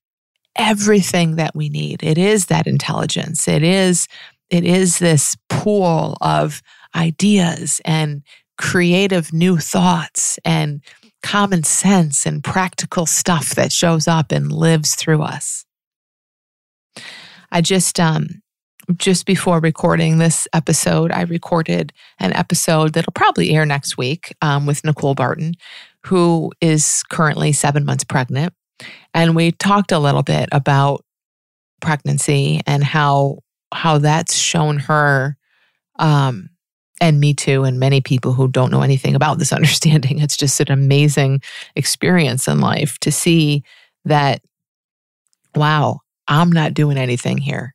everything 0.57 1.37
that 1.37 1.55
we 1.55 1.69
need. 1.69 2.03
It 2.03 2.19
is 2.19 2.47
that 2.47 2.67
intelligence. 2.67 3.49
It 3.49 3.63
is 3.63 4.07
it 4.51 4.65
is 4.65 4.99
this 4.99 5.37
pool 5.49 6.17
of 6.21 6.63
ideas 6.95 7.81
and 7.87 8.23
creative 8.59 9.33
new 9.33 9.57
thoughts 9.57 10.39
and 10.45 10.83
common 11.23 11.63
sense 11.65 12.27
and 12.27 12.45
practical 12.45 13.07
stuff 13.07 13.55
that 13.55 13.73
shows 13.73 14.07
up 14.07 14.31
and 14.31 14.53
lives 14.53 14.95
through 14.95 15.23
us. 15.23 15.65
I 17.51 17.63
just 17.63 17.99
um 17.99 18.42
just 18.99 19.27
before 19.27 19.61
recording 19.61 20.19
this 20.19 20.49
episode, 20.53 21.13
I 21.13 21.23
recorded 21.23 21.93
an 22.19 22.33
episode 22.33 22.95
that'll 22.95 23.13
probably 23.13 23.51
air 23.51 23.67
next 23.67 23.97
week 23.97 24.35
um, 24.43 24.67
with 24.67 24.85
Nicole 24.85 25.15
Barton, 25.15 25.55
who 26.07 26.53
is 26.61 27.03
currently 27.11 27.53
seven 27.53 27.85
months 27.85 28.05
pregnant. 28.05 28.55
And 29.15 29.37
we 29.37 29.53
talked 29.53 29.93
a 29.93 29.99
little 29.99 30.23
bit 30.23 30.49
about 30.53 31.05
pregnancy 31.81 32.61
and 32.67 32.83
how 32.83 33.39
how 33.75 33.99
that's 33.99 34.35
shown 34.35 34.79
her 34.79 35.37
um, 35.99 36.49
and 37.01 37.19
me 37.19 37.35
too 37.35 37.65
and 37.65 37.81
many 37.81 38.01
people 38.01 38.33
who 38.33 38.49
don't 38.49 38.71
know 38.71 38.83
anything 38.83 39.15
about 39.15 39.39
this 39.39 39.53
understanding 39.53 40.21
it's 40.21 40.37
just 40.37 40.61
an 40.61 40.71
amazing 40.71 41.43
experience 41.77 42.49
in 42.49 42.61
life 42.61 42.99
to 43.01 43.11
see 43.11 43.63
that 44.05 44.41
wow 45.55 45.99
i'm 46.29 46.53
not 46.53 46.73
doing 46.73 46.97
anything 46.97 47.39
here 47.39 47.75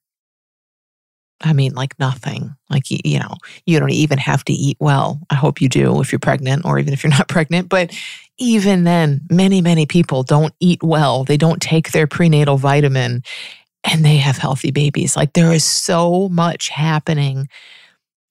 i 1.48 1.54
mean 1.54 1.74
like 1.74 1.98
nothing 2.00 2.56
like 2.70 2.84
you 2.90 3.20
know 3.20 3.36
you 3.66 3.80
don't 3.80 3.92
even 3.92 4.18
have 4.18 4.44
to 4.44 4.54
eat 4.54 4.78
well 4.80 5.20
i 5.30 5.36
hope 5.36 5.62
you 5.62 5.70
do 5.70 6.00
if 6.02 6.12
you're 6.12 6.20
pregnant 6.20 6.66
or 6.66 6.78
even 6.80 6.94
if 6.94 7.04
you're 7.04 7.12
not 7.18 7.28
pregnant 7.28 7.70
but 7.70 7.92
even 8.38 8.84
then 8.84 9.22
many 9.30 9.62
many 9.62 9.86
people 9.86 10.24
don't 10.24 10.54
eat 10.60 10.82
well 10.84 11.24
they 11.24 11.38
don't 11.38 11.62
take 11.62 11.92
their 11.92 12.08
prenatal 12.08 12.58
vitamin 12.58 13.24
and 13.84 14.04
they 14.04 14.18
have 14.18 14.38
healthy 14.38 14.72
babies. 14.72 15.16
Like 15.16 15.34
there 15.34 15.54
is 15.54 15.64
so 15.64 16.30
much 16.30 16.70
happening 16.70 17.48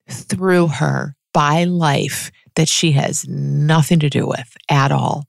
through 0.08 0.68
her 0.68 1.16
by 1.32 1.64
life 1.64 2.30
that 2.54 2.68
she 2.68 2.92
has 2.92 3.26
nothing 3.28 3.98
to 4.00 4.10
do 4.10 4.26
with 4.26 4.56
at 4.68 4.92
all. 4.92 5.24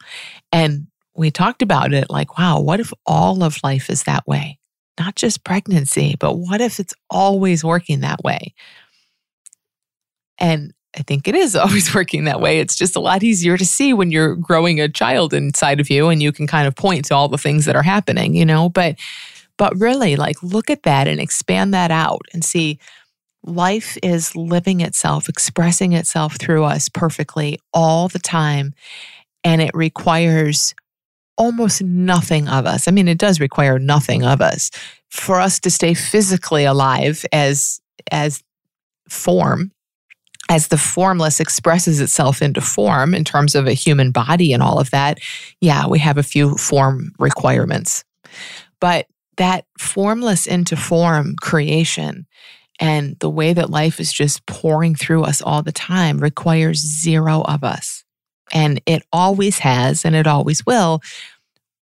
And 0.52 0.88
we 1.16 1.32
talked 1.32 1.62
about 1.62 1.94
it 1.94 2.10
like, 2.10 2.38
wow, 2.38 2.60
what 2.60 2.80
if 2.80 2.94
all 3.06 3.44
of 3.44 3.58
life 3.64 3.90
is 3.90 4.04
that 4.04 4.28
way? 4.28 4.60
Not 5.00 5.16
just 5.16 5.44
pregnancy, 5.44 6.16
but 6.20 6.36
what 6.36 6.62
if 6.62 6.80
it's 6.80 6.94
always 7.10 7.64
working 7.64 8.02
that 8.02 8.24
way? 8.24 8.54
And 10.40 10.74
I 10.98 11.04
think 11.04 11.28
it 11.28 11.36
is 11.36 11.56
always 11.56 11.94
working 11.94 12.26
that 12.26 12.42
way. 12.42 12.60
It's 12.60 12.76
just 12.76 12.96
a 12.96 13.00
lot 13.00 13.24
easier 13.24 13.58
to 13.58 13.66
see 13.66 13.94
when 13.94 14.12
you're 14.12 14.36
growing 14.36 14.80
a 14.80 14.90
child 14.90 15.34
inside 15.34 15.80
of 15.80 15.90
you 15.90 16.10
and 16.10 16.22
you 16.22 16.32
can 16.32 16.48
kind 16.48 16.68
of 16.68 16.76
point 16.76 17.06
to 17.06 17.16
all 17.16 17.28
the 17.28 17.38
things 17.38 17.66
that 17.66 17.76
are 17.76 17.84
happening, 17.84 18.36
you 18.36 18.46
know? 18.46 18.70
But 18.70 18.98
but 19.58 19.76
really, 19.80 20.16
like, 20.16 20.42
look 20.44 20.70
at 20.70 20.84
that 20.84 21.08
and 21.08 21.20
expand 21.20 21.74
that 21.74 21.90
out 21.90 22.22
and 22.32 22.46
see 22.46 22.80
life 23.44 23.98
is 24.04 24.36
living 24.36 24.82
itself, 24.82 25.28
expressing 25.28 25.94
itself 25.94 26.38
through 26.38 26.64
us 26.64 26.90
perfectly 26.90 27.60
all 27.74 28.08
the 28.08 28.20
time. 28.20 28.74
And 29.44 29.62
it 29.62 29.72
requires 29.74 30.76
almost 31.38 31.82
nothing 31.84 32.48
of 32.48 32.66
us. 32.66 32.88
I 32.88 32.92
mean, 32.92 33.08
it 33.08 33.18
does 33.18 33.40
require 33.40 33.80
nothing 33.80 34.24
of 34.24 34.42
us 34.42 34.72
for 35.10 35.40
us 35.40 35.60
to 35.62 35.70
stay 35.70 35.94
physically 35.94 36.66
alive 36.66 37.26
as, 37.32 37.80
as 38.12 38.44
form 39.10 39.72
as 40.50 40.70
the 40.70 40.78
formless 40.78 41.40
expresses 41.40 42.00
itself 42.00 42.42
into 42.42 42.62
form 42.62 43.14
in 43.14 43.24
terms 43.24 43.56
of 43.56 43.68
a 43.68 43.74
human 43.74 44.12
body 44.12 44.54
and 44.54 44.64
all 44.64 44.80
of 44.80 44.92
that, 44.92 45.20
yeah, 45.60 45.88
we 45.88 46.00
have 46.00 46.18
a 46.18 46.24
few 46.24 46.56
form 46.56 47.12
requirements. 47.20 48.04
But 48.80 49.08
that 49.38 49.66
formless 49.78 50.48
into 50.48 50.76
form 50.76 51.36
creation 51.42 52.26
and 52.80 53.18
the 53.20 53.30
way 53.30 53.54
that 53.54 53.70
life 53.70 54.00
is 54.00 54.14
just 54.14 54.46
pouring 54.46 54.96
through 54.96 55.24
us 55.24 55.42
all 55.42 55.64
the 55.64 55.72
time 55.72 56.20
requires 56.20 56.80
zero 56.80 57.42
of 57.42 57.64
us. 57.64 58.04
And 58.54 58.82
it 58.86 59.04
always 59.12 59.60
has 59.60 60.06
and 60.06 60.16
it 60.16 60.28
always 60.28 60.66
will. 60.66 61.02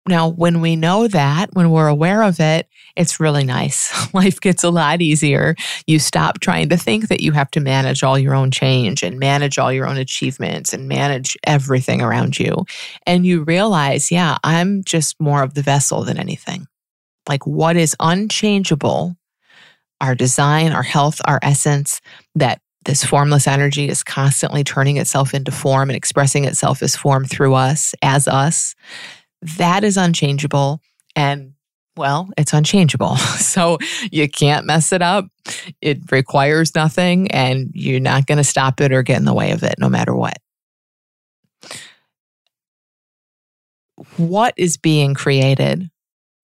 Now, 0.06 0.28
when 0.28 0.61
we 0.61 0.76
know 0.76 1.09
that, 1.09 1.49
when 1.54 1.71
we're 1.71 1.88
aware 1.88 2.23
of 2.23 2.38
it, 2.38 2.68
it's 2.94 3.21
really 3.21 3.44
nice. 3.44 3.90
Life 4.14 4.38
gets 4.38 4.62
a 4.62 4.71
lot 4.71 5.00
easier. 5.00 5.56
You 5.87 5.99
stop 5.99 6.40
trying 6.40 6.68
to 6.68 6.76
think 6.76 7.09
that 7.09 7.21
you 7.21 7.33
have 7.33 7.50
to 7.52 7.61
manage 7.61 8.02
all 8.02 8.18
your 8.18 8.35
own 8.35 8.50
change 8.50 9.02
and 9.02 9.18
manage 9.18 9.59
all 9.59 9.73
your 9.73 9.87
own 9.87 9.97
achievements 9.97 10.75
and 10.75 10.88
manage 10.88 11.38
everything 11.44 12.02
around 12.02 12.38
you. 12.38 12.66
And 13.06 13.25
you 13.25 13.44
realize, 13.44 14.11
yeah, 14.11 14.37
I'm 14.44 14.85
just 14.85 15.18
more 15.18 15.42
of 15.42 15.54
the 15.54 15.62
vessel 15.62 16.04
than 16.04 16.18
anything 16.18 16.66
like 17.28 17.47
what 17.47 17.76
is 17.76 17.97
unchangeable, 18.00 19.16
our 20.00 20.14
design, 20.14 20.73
our 20.73 20.83
health, 20.83 21.21
our 21.25 21.38
essence, 21.42 22.00
that 22.35 22.61
this 22.85 23.05
formless 23.05 23.47
energy 23.47 23.88
is 23.88 24.03
constantly 24.03 24.64
turning 24.64 24.97
itself 24.97 25.35
into 25.35 25.50
form 25.50 25.91
and 25.91 25.97
expressing 25.97 26.45
itself 26.45 26.83
as 26.83 26.97
form 26.97 27.25
through 27.25 27.55
us, 27.55 27.95
as 28.03 28.29
us. 28.29 28.75
That 29.43 29.85
is 29.85 29.97
unchangeable. 29.97 30.81
And 31.17 31.55
well, 31.97 32.29
it's 32.37 32.53
unchangeable. 32.53 33.17
So 33.55 33.79
you 34.11 34.29
can't 34.29 34.67
mess 34.67 34.91
it 34.91 35.00
up. 35.00 35.26
It 35.81 36.11
requires 36.11 36.75
nothing, 36.75 37.31
and 37.31 37.71
you're 37.73 38.00
not 38.00 38.26
going 38.26 38.38
to 38.38 38.45
stop 38.45 38.81
it 38.81 38.91
or 38.91 39.05
get 39.05 39.19
in 39.19 39.26
the 39.26 39.33
way 39.35 39.53
of 39.53 39.62
it 39.62 39.76
no 39.79 39.88
matter 39.88 40.12
what. 40.12 40.38
What 44.17 44.55
is 44.57 44.76
being 44.76 45.14
created 45.14 45.88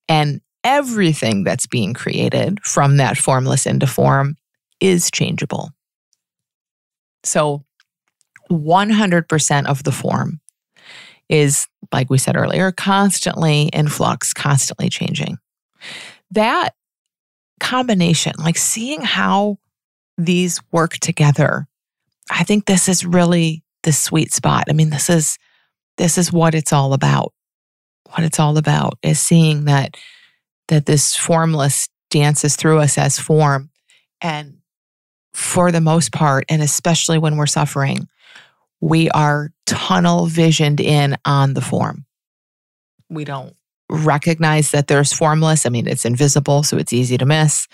and 0.09 0.40
everything 0.62 1.42
that's 1.42 1.66
being 1.66 1.94
created 1.94 2.61
from 2.62 2.99
that 2.99 3.18
formless 3.18 3.66
into 3.66 3.88
form 3.88 4.37
is 4.78 5.11
changeable. 5.11 5.70
So 7.24 7.64
100% 8.50 9.66
of 9.66 9.84
the 9.84 9.92
form 9.92 10.40
is, 11.28 11.66
like 11.92 12.10
we 12.10 12.18
said 12.18 12.36
earlier, 12.36 12.72
constantly 12.72 13.70
in 13.72 13.88
flux, 13.88 14.32
constantly 14.32 14.88
changing. 14.88 15.38
That 16.32 16.74
combination, 17.60 18.32
like 18.38 18.56
seeing 18.56 19.02
how 19.02 19.58
these 20.18 20.60
work 20.72 20.94
together, 20.98 21.68
I 22.30 22.44
think 22.44 22.66
this 22.66 22.88
is 22.88 23.04
really 23.04 23.62
the 23.82 23.92
sweet 23.92 24.32
spot. 24.32 24.64
I 24.68 24.72
mean, 24.72 24.90
this 24.90 25.08
is 25.08 25.38
this 25.96 26.16
is 26.18 26.32
what 26.32 26.54
it's 26.54 26.72
all 26.72 26.92
about. 26.92 27.32
What 28.10 28.24
it's 28.24 28.40
all 28.40 28.56
about 28.56 28.98
is 29.02 29.20
seeing 29.20 29.66
that 29.66 29.96
that 30.68 30.86
this 30.86 31.16
formless 31.16 31.88
dances 32.10 32.56
through 32.56 32.78
us 32.78 32.98
as 32.98 33.18
form 33.18 33.70
and 34.20 34.60
for 35.32 35.70
the 35.70 35.80
most 35.80 36.12
part 36.12 36.44
and 36.49 36.62
especially 36.62 37.18
when 37.18 37.37
we're 37.37 37.46
suffering 37.46 38.08
we 38.80 39.10
are 39.10 39.52
tunnel 39.66 40.26
visioned 40.26 40.80
in 40.80 41.16
on 41.25 41.54
the 41.54 41.60
form. 41.60 42.04
We 43.08 43.25
don't 43.25 43.54
recognize 43.90 44.70
that 44.70 44.87
there's 44.87 45.12
formless. 45.12 45.66
I 45.66 45.68
mean, 45.68 45.87
it's 45.87 46.04
invisible, 46.04 46.62
so 46.62 46.76
it's 46.76 46.92
easy 46.92 47.18
to 47.18 47.26
miss. 47.26 47.68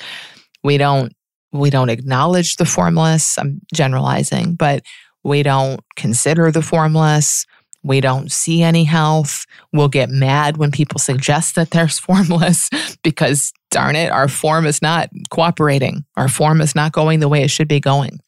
We 0.65 0.79
don't 0.79 1.13
we 1.53 1.71
don't 1.71 1.91
acknowledge 1.91 2.57
the 2.57 2.65
formless. 2.65 3.39
I'm 3.39 3.61
generalizing, 3.73 4.57
but 4.57 4.83
we 5.23 5.43
don't 5.43 5.81
consider 5.95 6.51
the 6.51 6.63
formless. 6.63 7.47
We 7.83 8.01
don't 8.01 8.33
see 8.33 8.63
any 8.63 8.85
health. 8.85 9.47
We'll 9.73 9.89
get 9.89 10.11
mad 10.11 10.57
when 10.57 10.73
people 10.73 10.99
suggest 10.99 11.55
that 11.55 11.71
there's 11.71 11.99
formless 12.01 12.69
because 13.03 13.53
darn 13.77 13.97
it, 13.97 14.11
our 14.11 14.29
form 14.29 14.67
is 14.67 14.81
not 14.81 15.11
cooperating. 15.31 16.05
Our 16.17 16.29
form 16.29 16.61
is 16.61 16.75
not 16.75 16.93
going 16.93 17.21
the 17.21 17.29
way 17.29 17.43
it 17.43 17.51
should 17.51 17.69
be 17.69 17.81
going 17.81 18.21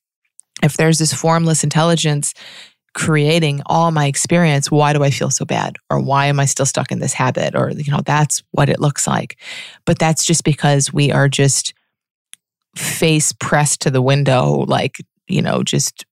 if 0.63 0.77
there's 0.77 0.99
this 0.99 1.13
formless 1.13 1.65
intelligence 1.65 2.35
creating 2.95 3.63
all 3.67 3.91
my 3.91 4.07
experience, 4.07 4.71
why 4.71 4.93
do 4.93 5.05
I 5.05 5.11
feel 5.11 5.31
so 5.31 5.45
bad? 5.45 5.77
Or 5.89 6.01
why 6.01 6.27
am 6.27 6.41
I 6.41 6.47
still 6.47 6.67
stuck 6.67 6.91
in 6.91 6.99
this 6.99 7.13
habit? 7.13 7.55
Or, 7.55 7.71
you 7.71 7.93
know, 7.93 8.01
that's 8.05 8.43
what 8.51 8.69
it 8.69 8.81
looks 8.81 9.07
like. 9.07 9.39
But 9.85 9.99
that's 9.99 10.25
just 10.25 10.43
because 10.43 10.93
we 10.93 11.13
are 11.13 11.29
just 11.29 11.75
face 12.75 13.33
pressed 13.33 13.83
to 13.83 13.91
the 13.91 14.03
window, 14.03 14.65
like, 14.67 14.97
you 15.29 15.43
know, 15.43 15.63
just 15.63 16.07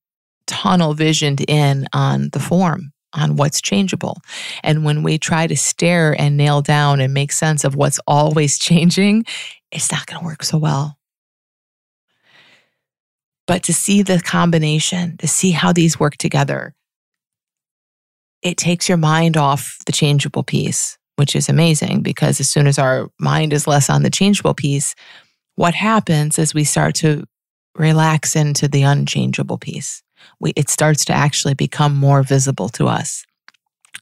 tunnel 0.47 0.95
visioned 0.95 1.45
in 1.49 1.87
on 1.93 2.28
the 2.33 2.40
form, 2.40 2.93
on 3.16 3.37
what's 3.37 3.61
changeable. 3.61 4.20
And 4.62 4.85
when 4.85 5.02
we 5.02 5.18
try 5.18 5.46
to 5.46 5.56
stare 5.56 6.18
and 6.20 6.37
nail 6.37 6.62
down 6.62 7.00
and 7.00 7.14
make 7.14 7.32
sense 7.32 7.64
of 7.64 7.75
what's 7.75 7.99
always 8.06 8.58
changing, 8.68 9.25
it's 9.73 9.90
not 9.90 10.06
going 10.06 10.20
to 10.20 10.26
work 10.26 10.44
so 10.44 10.58
well. 10.58 10.99
But 13.46 13.62
to 13.64 13.73
see 13.73 14.02
the 14.02 14.20
combination, 14.20 15.16
to 15.18 15.28
see 15.28 15.52
how 15.52 15.73
these 15.73 16.00
work 16.00 16.16
together, 16.16 16.75
it 18.42 18.56
takes 18.56 18.88
your 18.88 18.99
mind 18.99 19.37
off 19.37 19.78
the 19.87 19.92
changeable 19.92 20.42
piece, 20.42 20.99
which 21.16 21.35
is 21.35 21.49
amazing 21.49 22.02
because 22.02 22.40
as 22.40 22.50
soon 22.50 22.66
as 22.66 22.78
our 22.78 23.08
mind 23.18 23.52
is 23.52 23.66
less 23.66 23.88
on 23.88 24.02
the 24.02 24.11
changeable 24.11 24.54
piece, 24.54 24.94
what 25.54 25.75
happens 25.75 26.38
is 26.38 26.54
we 26.54 26.64
start 26.64 26.95
to 26.97 27.25
relax 27.76 28.36
into 28.36 28.69
the 28.69 28.82
unchangeable 28.82 29.58
piece. 29.58 30.02
We, 30.41 30.52
it 30.56 30.69
starts 30.69 31.04
to 31.06 31.12
actually 31.12 31.54
become 31.54 31.95
more 31.95 32.23
visible 32.23 32.69
to 32.71 32.86
us. 32.86 33.25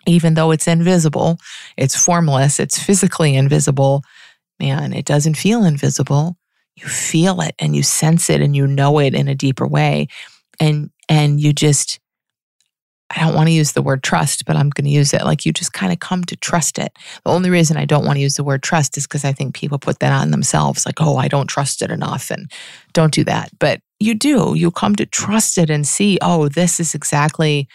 Even 0.06 0.34
though 0.34 0.50
it's 0.50 0.68
invisible, 0.68 1.38
it's 1.76 1.96
formless, 1.96 2.60
it's 2.60 2.78
physically 2.78 3.34
invisible, 3.34 4.02
man, 4.60 4.92
it 4.92 5.06
doesn't 5.06 5.36
feel 5.36 5.64
invisible 5.64 6.36
you 6.76 6.86
feel 6.86 7.40
it 7.40 7.54
and 7.58 7.76
you 7.76 7.82
sense 7.82 8.28
it 8.28 8.40
and 8.40 8.56
you 8.56 8.66
know 8.66 8.98
it 8.98 9.14
in 9.14 9.28
a 9.28 9.34
deeper 9.34 9.66
way 9.66 10.08
and 10.60 10.90
and 11.08 11.40
you 11.40 11.52
just 11.52 12.00
I 13.10 13.20
don't 13.20 13.34
want 13.34 13.48
to 13.48 13.52
use 13.52 13.72
the 13.72 13.82
word 13.82 14.02
trust, 14.02 14.44
but 14.44 14.56
I'm 14.56 14.70
going 14.70 14.86
to 14.86 14.90
use 14.90 15.12
it. 15.12 15.24
Like 15.24 15.46
you 15.46 15.52
just 15.52 15.72
kind 15.72 15.92
of 15.92 16.00
come 16.00 16.24
to 16.24 16.36
trust 16.36 16.78
it. 16.78 16.90
The 17.24 17.30
only 17.30 17.50
reason 17.50 17.76
I 17.76 17.84
don't 17.84 18.04
want 18.04 18.16
to 18.16 18.22
use 18.22 18.34
the 18.34 18.42
word 18.42 18.62
trust 18.62 18.96
is 18.96 19.06
because 19.06 19.24
I 19.24 19.32
think 19.32 19.54
people 19.54 19.78
put 19.78 20.00
that 20.00 20.10
on 20.10 20.30
themselves, 20.30 20.84
like, 20.84 21.00
oh, 21.00 21.16
I 21.16 21.28
don't 21.28 21.46
trust 21.46 21.82
it 21.82 21.92
enough. 21.92 22.30
And 22.30 22.50
don't 22.92 23.12
do 23.12 23.22
that. 23.24 23.50
But 23.60 23.82
you 24.00 24.14
do. 24.14 24.54
You 24.54 24.70
come 24.70 24.96
to 24.96 25.06
trust 25.06 25.58
it 25.58 25.70
and 25.70 25.86
see, 25.86 26.18
oh, 26.20 26.48
this 26.48 26.80
is 26.80 26.94
exactly 26.94 27.68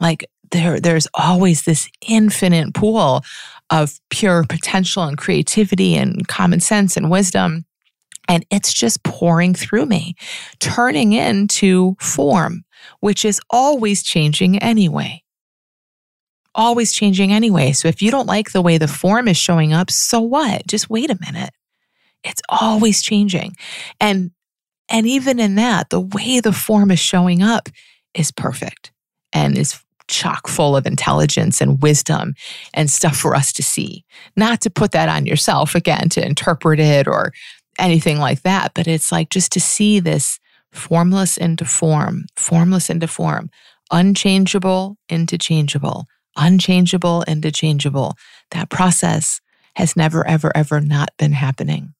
like 0.00 0.28
there, 0.50 0.80
there's 0.80 1.08
always 1.14 1.62
this 1.62 1.88
infinite 2.06 2.74
pool 2.74 3.22
of 3.70 3.98
pure 4.10 4.44
potential 4.48 5.04
and 5.04 5.16
creativity 5.16 5.94
and 5.94 6.26
common 6.28 6.60
sense 6.60 6.96
and 6.96 7.10
wisdom 7.10 7.64
and 8.28 8.46
it's 8.50 8.72
just 8.72 9.02
pouring 9.02 9.54
through 9.54 9.86
me, 9.86 10.14
turning 10.60 11.12
into 11.12 11.96
form, 12.00 12.64
which 13.00 13.24
is 13.24 13.40
always 13.50 14.02
changing 14.02 14.58
anyway. 14.58 15.22
Always 16.54 16.92
changing 16.92 17.32
anyway. 17.32 17.72
So 17.72 17.88
if 17.88 18.02
you 18.02 18.10
don't 18.10 18.26
like 18.26 18.52
the 18.52 18.62
way 18.62 18.78
the 18.78 18.88
form 18.88 19.26
is 19.26 19.36
showing 19.36 19.72
up, 19.72 19.90
so 19.90 20.20
what? 20.20 20.66
Just 20.66 20.90
wait 20.90 21.10
a 21.10 21.18
minute. 21.20 21.50
It's 22.22 22.42
always 22.48 23.02
changing. 23.02 23.56
And 24.00 24.30
and 24.92 25.06
even 25.06 25.40
in 25.40 25.54
that, 25.56 25.88
the 25.90 26.00
way 26.00 26.38
the 26.38 26.52
form 26.52 26.90
is 26.90 27.00
showing 27.00 27.42
up 27.42 27.68
is 28.14 28.30
perfect 28.30 28.92
and 29.32 29.56
is 29.56 29.82
chock 30.06 30.46
full 30.46 30.76
of 30.76 30.84
intelligence 30.84 31.62
and 31.62 31.82
wisdom 31.82 32.34
and 32.74 32.90
stuff 32.90 33.16
for 33.16 33.34
us 33.34 33.54
to 33.54 33.62
see. 33.62 34.04
Not 34.36 34.60
to 34.60 34.70
put 34.70 34.92
that 34.92 35.08
on 35.08 35.24
yourself 35.24 35.74
again, 35.74 36.10
to 36.10 36.24
interpret 36.24 36.78
it 36.78 37.08
or 37.08 37.32
anything 37.78 38.18
like 38.18 38.42
that, 38.42 38.72
but 38.74 38.86
it's 38.86 39.10
like 39.10 39.30
just 39.30 39.50
to 39.52 39.60
see 39.60 39.98
this 39.98 40.38
formless 40.70 41.38
into 41.38 41.64
form, 41.64 42.26
formless 42.36 42.90
into 42.90 43.08
form, 43.08 43.50
unchangeable 43.90 44.98
into 45.08 45.38
changeable, 45.38 46.06
unchangeable 46.36 47.22
into 47.22 47.50
changeable. 47.50 48.14
That 48.50 48.68
process 48.68 49.40
has 49.76 49.96
never, 49.96 50.26
ever, 50.26 50.54
ever 50.54 50.80
not 50.82 51.10
been 51.16 51.32
happening. 51.32 51.94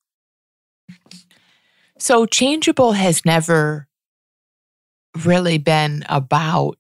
So, 2.03 2.27
changeable 2.27 2.95
has 2.95 3.25
never 3.25 3.87
really 5.25 5.59
been 5.59 6.05
about 6.09 6.77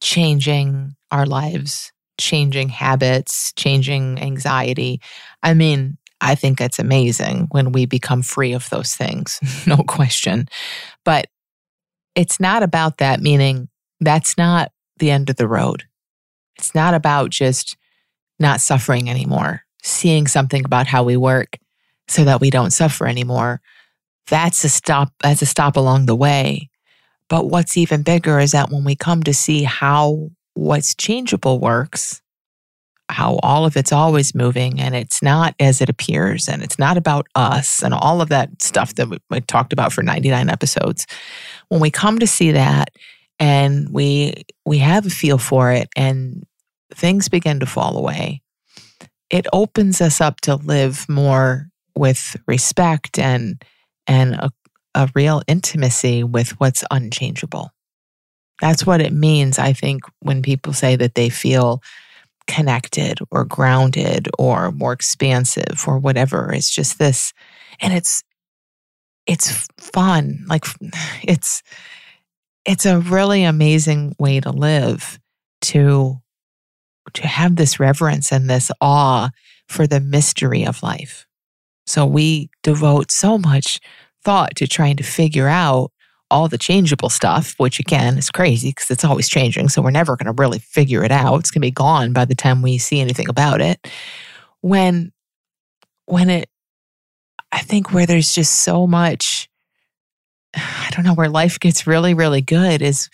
changing 0.00 0.94
our 1.10 1.26
lives, 1.26 1.92
changing 2.20 2.68
habits, 2.68 3.52
changing 3.54 4.20
anxiety. 4.20 5.00
I 5.42 5.54
mean, 5.54 5.98
I 6.20 6.36
think 6.36 6.60
it's 6.60 6.78
amazing 6.78 7.48
when 7.50 7.72
we 7.72 7.84
become 7.84 8.22
free 8.22 8.52
of 8.52 8.70
those 8.70 8.94
things, 8.94 9.40
no 9.66 9.78
question. 9.78 10.46
But 11.04 11.26
it's 12.14 12.38
not 12.38 12.62
about 12.62 12.98
that, 12.98 13.20
meaning 13.20 13.68
that's 13.98 14.38
not 14.38 14.70
the 14.98 15.10
end 15.10 15.30
of 15.30 15.34
the 15.34 15.48
road. 15.48 15.82
It's 16.58 16.76
not 16.76 16.94
about 16.94 17.30
just 17.30 17.76
not 18.38 18.60
suffering 18.60 19.10
anymore, 19.10 19.62
seeing 19.82 20.28
something 20.28 20.64
about 20.64 20.86
how 20.86 21.02
we 21.02 21.16
work 21.16 21.58
so 22.06 22.22
that 22.22 22.40
we 22.40 22.50
don't 22.50 22.70
suffer 22.70 23.08
anymore. 23.08 23.60
That's 24.28 24.64
a 24.64 24.68
stop, 24.68 25.12
that's 25.22 25.42
a 25.42 25.46
stop 25.46 25.76
along 25.76 26.06
the 26.06 26.16
way. 26.16 26.70
But 27.28 27.46
what's 27.46 27.76
even 27.76 28.02
bigger 28.02 28.38
is 28.38 28.52
that 28.52 28.70
when 28.70 28.84
we 28.84 28.96
come 28.96 29.22
to 29.24 29.34
see 29.34 29.62
how 29.62 30.30
what's 30.54 30.94
changeable 30.94 31.58
works, 31.58 32.20
how 33.10 33.38
all 33.42 33.64
of 33.64 33.76
it's 33.76 33.92
always 33.92 34.34
moving 34.34 34.80
and 34.80 34.94
it's 34.94 35.22
not 35.22 35.54
as 35.58 35.80
it 35.80 35.88
appears 35.88 36.48
and 36.48 36.62
it's 36.62 36.78
not 36.78 36.96
about 36.96 37.26
us 37.34 37.82
and 37.82 37.94
all 37.94 38.20
of 38.20 38.28
that 38.28 38.60
stuff 38.60 38.94
that 38.94 39.08
we, 39.08 39.18
we, 39.30 39.40
talked 39.40 39.72
about 39.72 39.92
for 39.92 40.02
99 40.02 40.50
episodes 40.50 41.06
when 41.68 41.80
we 41.80 41.90
come 41.90 42.18
to 42.18 42.26
see 42.26 42.52
that 42.52 42.90
and 43.38 43.88
we 43.90 44.44
we 44.66 44.78
have 44.78 45.06
a 45.06 45.10
feel 45.10 45.38
for 45.38 45.72
it 45.72 45.88
and 45.96 46.44
things 46.92 47.28
begin 47.28 47.60
to 47.60 47.66
fall 47.66 47.96
away 47.96 48.42
it 49.30 49.46
opens 49.52 50.00
us 50.00 50.20
up 50.20 50.40
to 50.40 50.56
live 50.56 51.08
more 51.08 51.68
with 51.96 52.36
respect 52.46 53.18
and 53.18 53.64
and 54.08 54.34
a, 54.34 54.50
a 54.94 55.08
real 55.14 55.42
intimacy 55.46 56.24
with 56.24 56.58
what's 56.60 56.82
unchangeable 56.90 57.70
that's 58.60 58.84
what 58.84 59.00
it 59.00 59.12
means 59.12 59.58
i 59.58 59.72
think 59.72 60.02
when 60.20 60.42
people 60.42 60.72
say 60.72 60.96
that 60.96 61.14
they 61.14 61.28
feel 61.28 61.80
connected 62.48 63.20
or 63.30 63.44
grounded 63.44 64.28
or 64.38 64.72
more 64.72 64.92
expansive 64.92 65.84
or 65.86 65.98
whatever. 65.98 66.52
It's 66.52 66.70
just 66.70 66.98
this, 66.98 67.32
and 67.80 67.92
it's 67.92 68.24
it's 69.26 69.68
fun. 69.76 70.44
Like 70.48 70.64
it's 71.22 71.62
it's 72.64 72.86
a 72.86 72.98
really 72.98 73.44
amazing 73.44 74.16
way 74.18 74.40
to 74.40 74.50
live 74.50 75.20
to 75.60 76.16
to 77.14 77.26
have 77.26 77.56
this 77.56 77.78
reverence 77.78 78.32
and 78.32 78.50
this 78.50 78.70
awe 78.80 79.30
for 79.68 79.86
the 79.86 80.00
mystery 80.00 80.66
of 80.66 80.82
life. 80.82 81.26
So 81.88 82.04
we 82.04 82.50
devote 82.62 83.10
so 83.10 83.38
much 83.38 83.80
thought 84.22 84.56
to 84.56 84.66
trying 84.66 84.96
to 84.96 85.02
figure 85.02 85.48
out 85.48 85.90
all 86.30 86.46
the 86.46 86.58
changeable 86.58 87.08
stuff, 87.08 87.54
which 87.56 87.80
again 87.80 88.18
is 88.18 88.30
crazy 88.30 88.70
because 88.70 88.90
it's 88.90 89.04
always 89.04 89.28
changing. 89.28 89.70
So 89.70 89.80
we're 89.80 89.90
never 89.90 90.14
going 90.14 90.26
to 90.26 90.38
really 90.38 90.58
figure 90.58 91.02
it 91.02 91.10
out. 91.10 91.40
It's 91.40 91.50
going 91.50 91.62
to 91.62 91.66
be 91.66 91.70
gone 91.70 92.12
by 92.12 92.26
the 92.26 92.34
time 92.34 92.60
we 92.60 92.76
see 92.76 93.00
anything 93.00 93.30
about 93.30 93.62
it. 93.62 93.88
When, 94.60 95.12
when 96.04 96.28
it, 96.28 96.50
I 97.50 97.60
think 97.60 97.94
where 97.94 98.04
there's 98.04 98.34
just 98.34 98.56
so 98.56 98.86
much, 98.86 99.48
I 100.54 100.90
don't 100.90 101.06
know, 101.06 101.14
where 101.14 101.30
life 101.30 101.58
gets 101.58 101.86
really, 101.86 102.12
really 102.12 102.42
good 102.42 102.82
is 102.82 103.08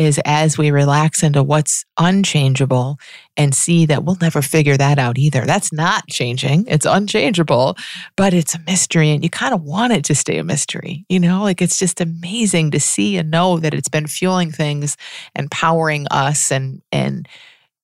is 0.00 0.18
as 0.24 0.56
we 0.56 0.70
relax 0.70 1.22
into 1.22 1.42
what's 1.42 1.84
unchangeable 1.98 2.98
and 3.36 3.54
see 3.54 3.84
that 3.84 4.02
we'll 4.02 4.16
never 4.18 4.40
figure 4.40 4.78
that 4.78 4.98
out 4.98 5.18
either. 5.18 5.44
That's 5.44 5.74
not 5.74 6.06
changing. 6.08 6.64
It's 6.68 6.86
unchangeable, 6.86 7.76
but 8.16 8.32
it's 8.32 8.54
a 8.54 8.60
mystery 8.60 9.10
and 9.10 9.22
you 9.22 9.28
kind 9.28 9.52
of 9.52 9.62
want 9.62 9.92
it 9.92 10.02
to 10.06 10.14
stay 10.14 10.38
a 10.38 10.44
mystery. 10.44 11.04
You 11.10 11.20
know, 11.20 11.42
like 11.42 11.60
it's 11.60 11.78
just 11.78 12.00
amazing 12.00 12.70
to 12.70 12.80
see 12.80 13.18
and 13.18 13.30
know 13.30 13.58
that 13.58 13.74
it's 13.74 13.90
been 13.90 14.06
fueling 14.06 14.50
things 14.50 14.96
and 15.34 15.50
powering 15.50 16.06
us 16.10 16.50
and 16.50 16.80
and 16.90 17.28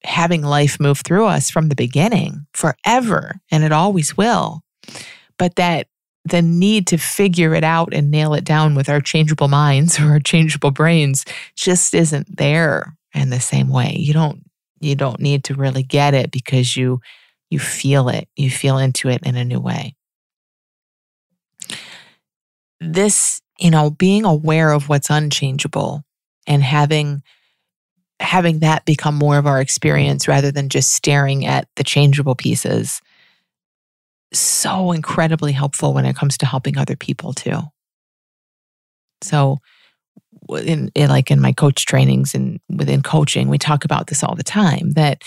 having 0.02 0.40
life 0.40 0.80
move 0.80 1.00
through 1.00 1.26
us 1.26 1.50
from 1.50 1.68
the 1.68 1.74
beginning 1.74 2.46
forever 2.54 3.34
and 3.50 3.62
it 3.62 3.72
always 3.72 4.16
will. 4.16 4.62
But 5.36 5.56
that 5.56 5.88
the 6.26 6.42
need 6.42 6.86
to 6.88 6.98
figure 6.98 7.54
it 7.54 7.64
out 7.64 7.92
and 7.92 8.10
nail 8.10 8.34
it 8.34 8.44
down 8.44 8.74
with 8.74 8.88
our 8.88 9.00
changeable 9.00 9.48
minds 9.48 9.98
or 10.00 10.04
our 10.10 10.20
changeable 10.20 10.70
brains 10.70 11.24
just 11.54 11.94
isn't 11.94 12.36
there 12.36 12.96
in 13.14 13.30
the 13.30 13.40
same 13.40 13.68
way. 13.68 13.96
You 13.98 14.12
don't 14.12 14.42
you 14.80 14.94
don't 14.94 15.20
need 15.20 15.44
to 15.44 15.54
really 15.54 15.82
get 15.82 16.14
it 16.14 16.30
because 16.30 16.76
you 16.76 17.00
you 17.50 17.58
feel 17.58 18.08
it. 18.08 18.28
You 18.36 18.50
feel 18.50 18.78
into 18.78 19.08
it 19.08 19.22
in 19.24 19.36
a 19.36 19.44
new 19.44 19.60
way. 19.60 19.94
This, 22.80 23.40
you 23.58 23.70
know, 23.70 23.90
being 23.90 24.24
aware 24.24 24.72
of 24.72 24.88
what's 24.88 25.10
unchangeable 25.10 26.04
and 26.46 26.62
having 26.62 27.22
having 28.18 28.60
that 28.60 28.84
become 28.84 29.14
more 29.14 29.36
of 29.38 29.46
our 29.46 29.60
experience 29.60 30.26
rather 30.26 30.50
than 30.50 30.70
just 30.70 30.92
staring 30.92 31.44
at 31.44 31.68
the 31.76 31.84
changeable 31.84 32.34
pieces 32.34 33.00
so 34.38 34.92
incredibly 34.92 35.52
helpful 35.52 35.94
when 35.94 36.04
it 36.04 36.16
comes 36.16 36.38
to 36.38 36.46
helping 36.46 36.78
other 36.78 36.96
people 36.96 37.32
too. 37.32 37.60
So, 39.22 39.58
in, 40.50 40.90
in, 40.94 41.08
like 41.08 41.30
in 41.30 41.40
my 41.40 41.52
coach 41.52 41.86
trainings 41.86 42.34
and 42.34 42.60
within 42.68 43.02
coaching, 43.02 43.48
we 43.48 43.58
talk 43.58 43.84
about 43.84 44.06
this 44.06 44.22
all 44.22 44.34
the 44.34 44.44
time 44.44 44.92
that 44.92 45.22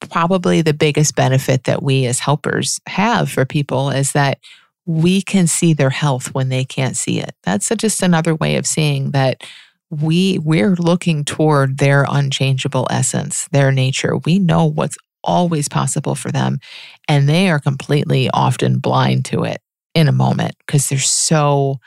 probably 0.00 0.62
the 0.62 0.74
biggest 0.74 1.16
benefit 1.16 1.64
that 1.64 1.82
we 1.82 2.06
as 2.06 2.20
helpers 2.20 2.80
have 2.86 3.30
for 3.30 3.44
people 3.44 3.90
is 3.90 4.12
that 4.12 4.38
we 4.86 5.20
can 5.20 5.46
see 5.46 5.72
their 5.72 5.90
health 5.90 6.32
when 6.34 6.48
they 6.48 6.64
can't 6.64 6.96
see 6.96 7.18
it. 7.20 7.34
That's 7.42 7.68
just 7.76 8.02
another 8.02 8.34
way 8.34 8.56
of 8.56 8.66
seeing 8.66 9.10
that 9.10 9.42
we 9.90 10.38
we're 10.38 10.76
looking 10.76 11.24
toward 11.24 11.78
their 11.78 12.06
unchangeable 12.08 12.86
essence, 12.90 13.48
their 13.52 13.72
nature. 13.72 14.16
We 14.16 14.38
know 14.38 14.64
what's 14.64 14.96
always 15.24 15.68
possible 15.68 16.14
for 16.14 16.30
them. 16.30 16.58
And 17.08 17.28
they 17.28 17.50
are 17.50 17.58
completely 17.58 18.30
often 18.30 18.78
blind 18.78 19.24
to 19.26 19.44
it 19.44 19.60
in 19.94 20.08
a 20.08 20.12
moment 20.12 20.54
because 20.66 20.88
they're 20.88 20.98
so 20.98 21.78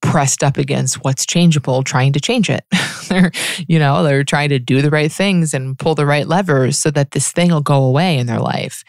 pressed 0.00 0.44
up 0.44 0.56
against 0.56 1.02
what's 1.04 1.26
changeable, 1.26 1.82
trying 1.82 2.12
to 2.12 2.20
change 2.20 2.48
it. 2.48 2.64
they're, 3.08 3.32
you 3.66 3.78
know, 3.78 4.02
they're 4.04 4.24
trying 4.24 4.50
to 4.50 4.58
do 4.58 4.80
the 4.80 4.90
right 4.90 5.10
things 5.10 5.54
and 5.54 5.78
pull 5.78 5.94
the 5.94 6.06
right 6.06 6.28
levers 6.28 6.78
so 6.78 6.90
that 6.90 7.10
this 7.10 7.32
thing 7.32 7.50
will 7.50 7.60
go 7.60 7.82
away 7.82 8.16
in 8.18 8.26
their 8.26 8.38
life 8.38 8.84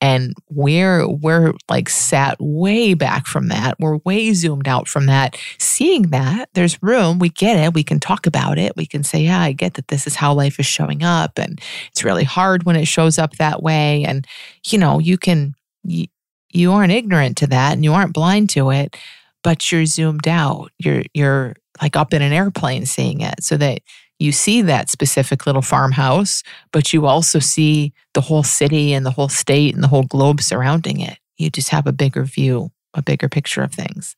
and 0.00 0.34
we're 0.48 1.06
we're 1.08 1.52
like 1.68 1.88
sat 1.88 2.36
way 2.40 2.94
back 2.94 3.26
from 3.26 3.48
that. 3.48 3.76
We're 3.78 3.98
way 3.98 4.32
zoomed 4.32 4.68
out 4.68 4.88
from 4.88 5.06
that. 5.06 5.36
Seeing 5.58 6.02
that 6.10 6.48
there's 6.54 6.82
room. 6.82 7.18
We 7.18 7.28
get 7.28 7.58
it. 7.58 7.74
We 7.74 7.82
can 7.82 8.00
talk 8.00 8.26
about 8.26 8.58
it. 8.58 8.72
We 8.76 8.86
can 8.86 9.02
say 9.04 9.20
yeah 9.20 9.40
i 9.40 9.52
get 9.52 9.74
that 9.74 9.88
this 9.88 10.06
is 10.06 10.16
how 10.16 10.32
life 10.32 10.58
is 10.58 10.66
showing 10.66 11.02
up 11.02 11.38
and 11.38 11.60
it's 11.90 12.04
really 12.04 12.24
hard 12.24 12.64
when 12.64 12.76
it 12.76 12.86
shows 12.86 13.18
up 13.18 13.36
that 13.36 13.62
way. 13.62 14.04
And 14.04 14.26
you 14.66 14.78
know 14.78 14.98
you 14.98 15.18
can 15.18 15.54
you, 15.84 16.06
you 16.52 16.72
aren't 16.72 16.92
ignorant 16.92 17.36
to 17.38 17.46
that 17.48 17.72
and 17.72 17.84
you 17.84 17.92
aren't 17.92 18.14
blind 18.14 18.50
to 18.50 18.70
it 18.70 18.96
but 19.42 19.70
you're 19.70 19.86
zoomed 19.86 20.28
out. 20.28 20.70
You're 20.78 21.02
you're 21.14 21.54
like 21.80 21.96
up 21.96 22.12
in 22.12 22.22
an 22.22 22.32
airplane 22.32 22.86
seeing 22.86 23.20
it 23.20 23.42
so 23.42 23.56
that 23.56 23.80
you 24.20 24.32
see 24.32 24.60
that 24.62 24.90
specific 24.90 25.46
little 25.46 25.62
farmhouse, 25.62 26.42
but 26.72 26.92
you 26.92 27.06
also 27.06 27.38
see 27.38 27.92
the 28.12 28.20
whole 28.20 28.42
city 28.42 28.92
and 28.92 29.04
the 29.04 29.10
whole 29.10 29.30
state 29.30 29.74
and 29.74 29.82
the 29.82 29.88
whole 29.88 30.02
globe 30.04 30.42
surrounding 30.42 31.00
it. 31.00 31.18
You 31.38 31.48
just 31.48 31.70
have 31.70 31.86
a 31.86 31.92
bigger 31.92 32.24
view, 32.24 32.70
a 32.92 33.02
bigger 33.02 33.30
picture 33.30 33.62
of 33.62 33.72
things. 33.72 34.14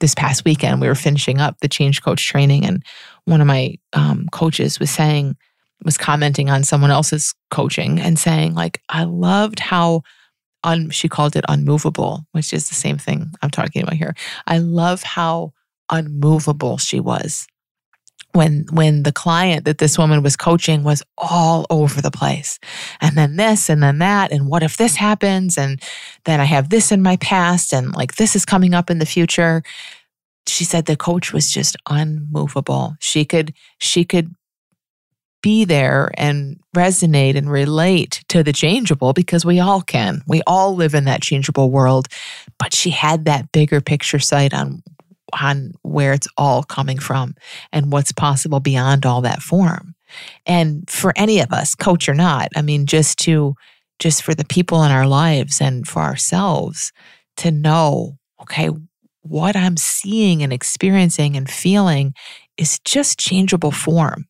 This 0.00 0.14
past 0.14 0.46
weekend, 0.46 0.80
we 0.80 0.88
were 0.88 0.94
finishing 0.94 1.38
up 1.38 1.60
the 1.60 1.68
change 1.68 2.02
coach 2.02 2.26
training, 2.26 2.64
and 2.64 2.82
one 3.26 3.42
of 3.42 3.46
my 3.46 3.76
um, 3.92 4.26
coaches 4.32 4.80
was 4.80 4.90
saying, 4.90 5.36
was 5.84 5.98
commenting 5.98 6.48
on 6.48 6.64
someone 6.64 6.90
else's 6.90 7.34
coaching 7.50 8.00
and 8.00 8.18
saying, 8.18 8.54
like, 8.54 8.80
I 8.88 9.04
loved 9.04 9.58
how 9.58 10.02
un, 10.64 10.88
she 10.88 11.10
called 11.10 11.36
it 11.36 11.44
unmovable, 11.48 12.24
which 12.32 12.54
is 12.54 12.68
the 12.68 12.74
same 12.74 12.96
thing 12.96 13.32
I'm 13.42 13.50
talking 13.50 13.82
about 13.82 13.96
here. 13.96 14.14
I 14.46 14.58
love 14.58 15.02
how 15.02 15.52
unmovable 15.90 16.78
she 16.78 17.00
was 17.00 17.46
when 18.32 18.64
when 18.72 19.02
the 19.02 19.12
client 19.12 19.64
that 19.64 19.78
this 19.78 19.98
woman 19.98 20.22
was 20.22 20.36
coaching 20.36 20.82
was 20.82 21.02
all 21.18 21.66
over 21.70 22.00
the 22.00 22.10
place 22.10 22.58
and 23.00 23.16
then 23.16 23.36
this 23.36 23.68
and 23.68 23.82
then 23.82 23.98
that 23.98 24.32
and 24.32 24.48
what 24.48 24.62
if 24.62 24.76
this 24.76 24.96
happens 24.96 25.58
and 25.58 25.82
then 26.24 26.40
i 26.40 26.44
have 26.44 26.70
this 26.70 26.90
in 26.90 27.02
my 27.02 27.16
past 27.16 27.72
and 27.72 27.94
like 27.94 28.16
this 28.16 28.34
is 28.34 28.44
coming 28.44 28.74
up 28.74 28.90
in 28.90 28.98
the 28.98 29.06
future 29.06 29.62
she 30.46 30.64
said 30.64 30.86
the 30.86 30.96
coach 30.96 31.32
was 31.32 31.50
just 31.50 31.76
unmovable 31.88 32.96
she 33.00 33.24
could 33.24 33.52
she 33.78 34.04
could 34.04 34.34
be 35.42 35.64
there 35.64 36.10
and 36.14 36.58
resonate 36.74 37.36
and 37.36 37.50
relate 37.50 38.24
to 38.28 38.42
the 38.42 38.52
changeable 38.52 39.12
because 39.12 39.44
we 39.44 39.60
all 39.60 39.82
can. 39.82 40.22
We 40.26 40.40
all 40.46 40.74
live 40.74 40.94
in 40.94 41.04
that 41.04 41.20
changeable 41.20 41.70
world. 41.70 42.06
But 42.58 42.72
she 42.72 42.90
had 42.90 43.24
that 43.26 43.50
bigger 43.52 43.80
picture 43.80 44.20
sight 44.20 44.54
on 44.54 44.82
on 45.40 45.72
where 45.82 46.12
it's 46.12 46.28
all 46.36 46.62
coming 46.62 46.98
from 46.98 47.34
and 47.72 47.92
what's 47.92 48.12
possible 48.12 48.60
beyond 48.60 49.06
all 49.06 49.20
that 49.22 49.42
form. 49.42 49.94
And 50.46 50.88
for 50.90 51.12
any 51.16 51.40
of 51.40 51.52
us, 51.52 51.74
coach 51.74 52.08
or 52.08 52.14
not, 52.14 52.48
I 52.54 52.62
mean, 52.62 52.86
just 52.86 53.18
to, 53.20 53.54
just 53.98 54.22
for 54.22 54.34
the 54.34 54.44
people 54.44 54.82
in 54.84 54.90
our 54.90 55.06
lives 55.06 55.60
and 55.60 55.86
for 55.86 56.02
ourselves 56.02 56.92
to 57.38 57.50
know, 57.50 58.18
okay, 58.42 58.70
what 59.22 59.56
I'm 59.56 59.76
seeing 59.76 60.42
and 60.42 60.52
experiencing 60.52 61.36
and 61.36 61.48
feeling 61.48 62.12
is 62.56 62.78
just 62.84 63.18
changeable 63.18 63.70
form. 63.70 64.26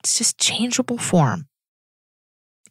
It's 0.00 0.18
just 0.18 0.38
changeable 0.38 0.98
form. 0.98 1.46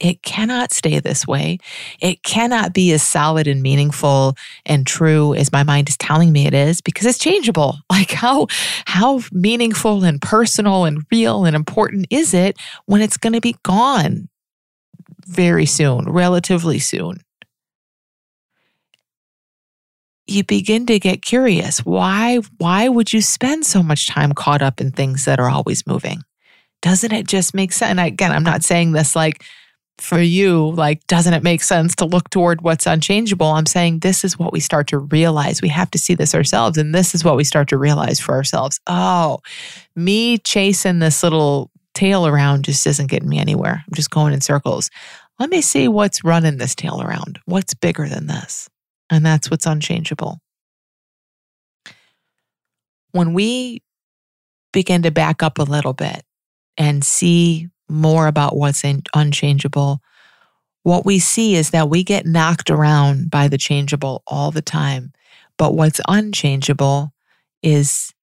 It 0.01 0.23
cannot 0.23 0.73
stay 0.73 0.99
this 0.99 1.27
way. 1.27 1.59
It 1.99 2.23
cannot 2.23 2.73
be 2.73 2.91
as 2.91 3.03
solid 3.03 3.47
and 3.47 3.61
meaningful 3.61 4.35
and 4.65 4.85
true 4.85 5.35
as 5.35 5.51
my 5.51 5.61
mind 5.61 5.89
is 5.89 5.97
telling 5.97 6.31
me 6.31 6.47
it 6.47 6.55
is 6.55 6.81
because 6.81 7.05
it's 7.05 7.19
changeable. 7.19 7.77
Like 7.91 8.11
how 8.11 8.47
how 8.85 9.21
meaningful 9.31 10.03
and 10.03 10.19
personal 10.19 10.85
and 10.85 11.05
real 11.11 11.45
and 11.45 11.55
important 11.55 12.07
is 12.09 12.33
it 12.33 12.57
when 12.87 13.01
it's 13.01 13.17
going 13.17 13.33
to 13.33 13.41
be 13.41 13.55
gone 13.61 14.27
very 15.27 15.67
soon, 15.67 16.05
relatively 16.05 16.79
soon? 16.79 17.19
you 20.27 20.43
begin 20.43 20.85
to 20.85 20.99
get 20.99 21.21
curious 21.21 21.79
why 21.79 22.39
why 22.57 22.87
would 22.87 23.11
you 23.11 23.21
spend 23.21 23.65
so 23.65 23.83
much 23.83 24.07
time 24.07 24.31
caught 24.33 24.61
up 24.61 24.79
in 24.79 24.91
things 24.91 25.25
that 25.25 25.39
are 25.39 25.49
always 25.49 25.85
moving 25.85 26.21
doesn't 26.81 27.11
it 27.11 27.27
just 27.27 27.53
make 27.53 27.71
sense 27.71 27.89
and 27.89 27.99
again 27.99 28.31
i'm 28.31 28.43
not 28.43 28.63
saying 28.63 28.91
this 28.93 29.15
like 29.15 29.43
for 29.97 30.19
you, 30.19 30.71
like, 30.71 31.05
doesn't 31.07 31.33
it 31.33 31.43
make 31.43 31.61
sense 31.61 31.95
to 31.95 32.05
look 32.05 32.29
toward 32.29 32.61
what's 32.61 32.87
unchangeable? 32.87 33.47
I'm 33.47 33.65
saying 33.65 33.99
this 33.99 34.23
is 34.23 34.37
what 34.37 34.51
we 34.51 34.59
start 34.59 34.87
to 34.87 34.97
realize. 34.97 35.61
We 35.61 35.69
have 35.69 35.91
to 35.91 35.99
see 35.99 36.15
this 36.15 36.33
ourselves. 36.33 36.77
And 36.77 36.93
this 36.93 37.13
is 37.13 37.23
what 37.23 37.37
we 37.37 37.43
start 37.43 37.69
to 37.69 37.77
realize 37.77 38.19
for 38.19 38.33
ourselves. 38.33 38.79
Oh, 38.87 39.39
me 39.95 40.39
chasing 40.39 40.99
this 40.99 41.21
little 41.21 41.69
tail 41.93 42.25
around 42.25 42.65
just 42.65 42.87
isn't 42.87 43.09
getting 43.09 43.29
me 43.29 43.37
anywhere. 43.37 43.83
I'm 43.85 43.93
just 43.93 44.09
going 44.09 44.33
in 44.33 44.41
circles. 44.41 44.89
Let 45.39 45.49
me 45.49 45.61
see 45.61 45.87
what's 45.87 46.23
running 46.23 46.57
this 46.57 46.75
tail 46.75 47.01
around. 47.01 47.39
What's 47.45 47.73
bigger 47.73 48.07
than 48.07 48.27
this? 48.27 48.69
And 49.09 49.25
that's 49.25 49.51
what's 49.51 49.65
unchangeable. 49.65 50.39
When 53.11 53.33
we 53.33 53.81
begin 54.71 55.01
to 55.03 55.11
back 55.11 55.43
up 55.43 55.59
a 55.59 55.63
little 55.63 55.93
bit 55.93 56.23
and 56.77 57.03
see 57.03 57.67
more 57.91 58.27
about 58.27 58.55
what's 58.55 58.83
in, 58.83 59.03
unchangeable, 59.13 60.01
what 60.83 61.05
we 61.05 61.19
see 61.19 61.55
is 61.55 61.69
that 61.71 61.89
we 61.89 62.03
get 62.03 62.25
knocked 62.25 62.69
around 62.69 63.29
by 63.29 63.47
the 63.47 63.57
changeable 63.57 64.23
all 64.25 64.51
the 64.51 64.61
time. 64.61 65.11
But 65.57 65.75
what's 65.75 66.01
unchangeable 66.07 67.13
is, 67.61 68.13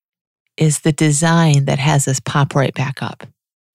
is 0.57 0.81
the 0.81 0.92
design 0.92 1.66
that 1.66 1.78
has 1.78 2.09
us 2.09 2.18
pop 2.18 2.54
right 2.54 2.74
back 2.74 3.02
up. 3.02 3.24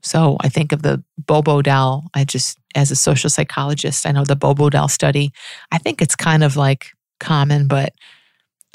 So 0.02 0.36
I 0.42 0.50
think 0.50 0.74
of 0.74 0.82
the 0.82 1.02
Bobo 1.18 1.62
doll. 1.62 2.08
I 2.14 2.26
just, 2.26 2.58
as 2.76 2.92
a 2.92 2.96
social 2.96 3.30
psychologist, 3.30 4.06
I 4.06 4.12
know 4.12 4.26
the 4.26 4.36
Bobo 4.36 4.70
doll 4.70 4.90
study. 4.90 5.32
I 5.72 5.78
think 5.78 6.02
it's 6.02 6.16
kind 6.16 6.44
of 6.44 6.58
like 6.58 6.88
common, 7.22 7.68
but 7.68 7.94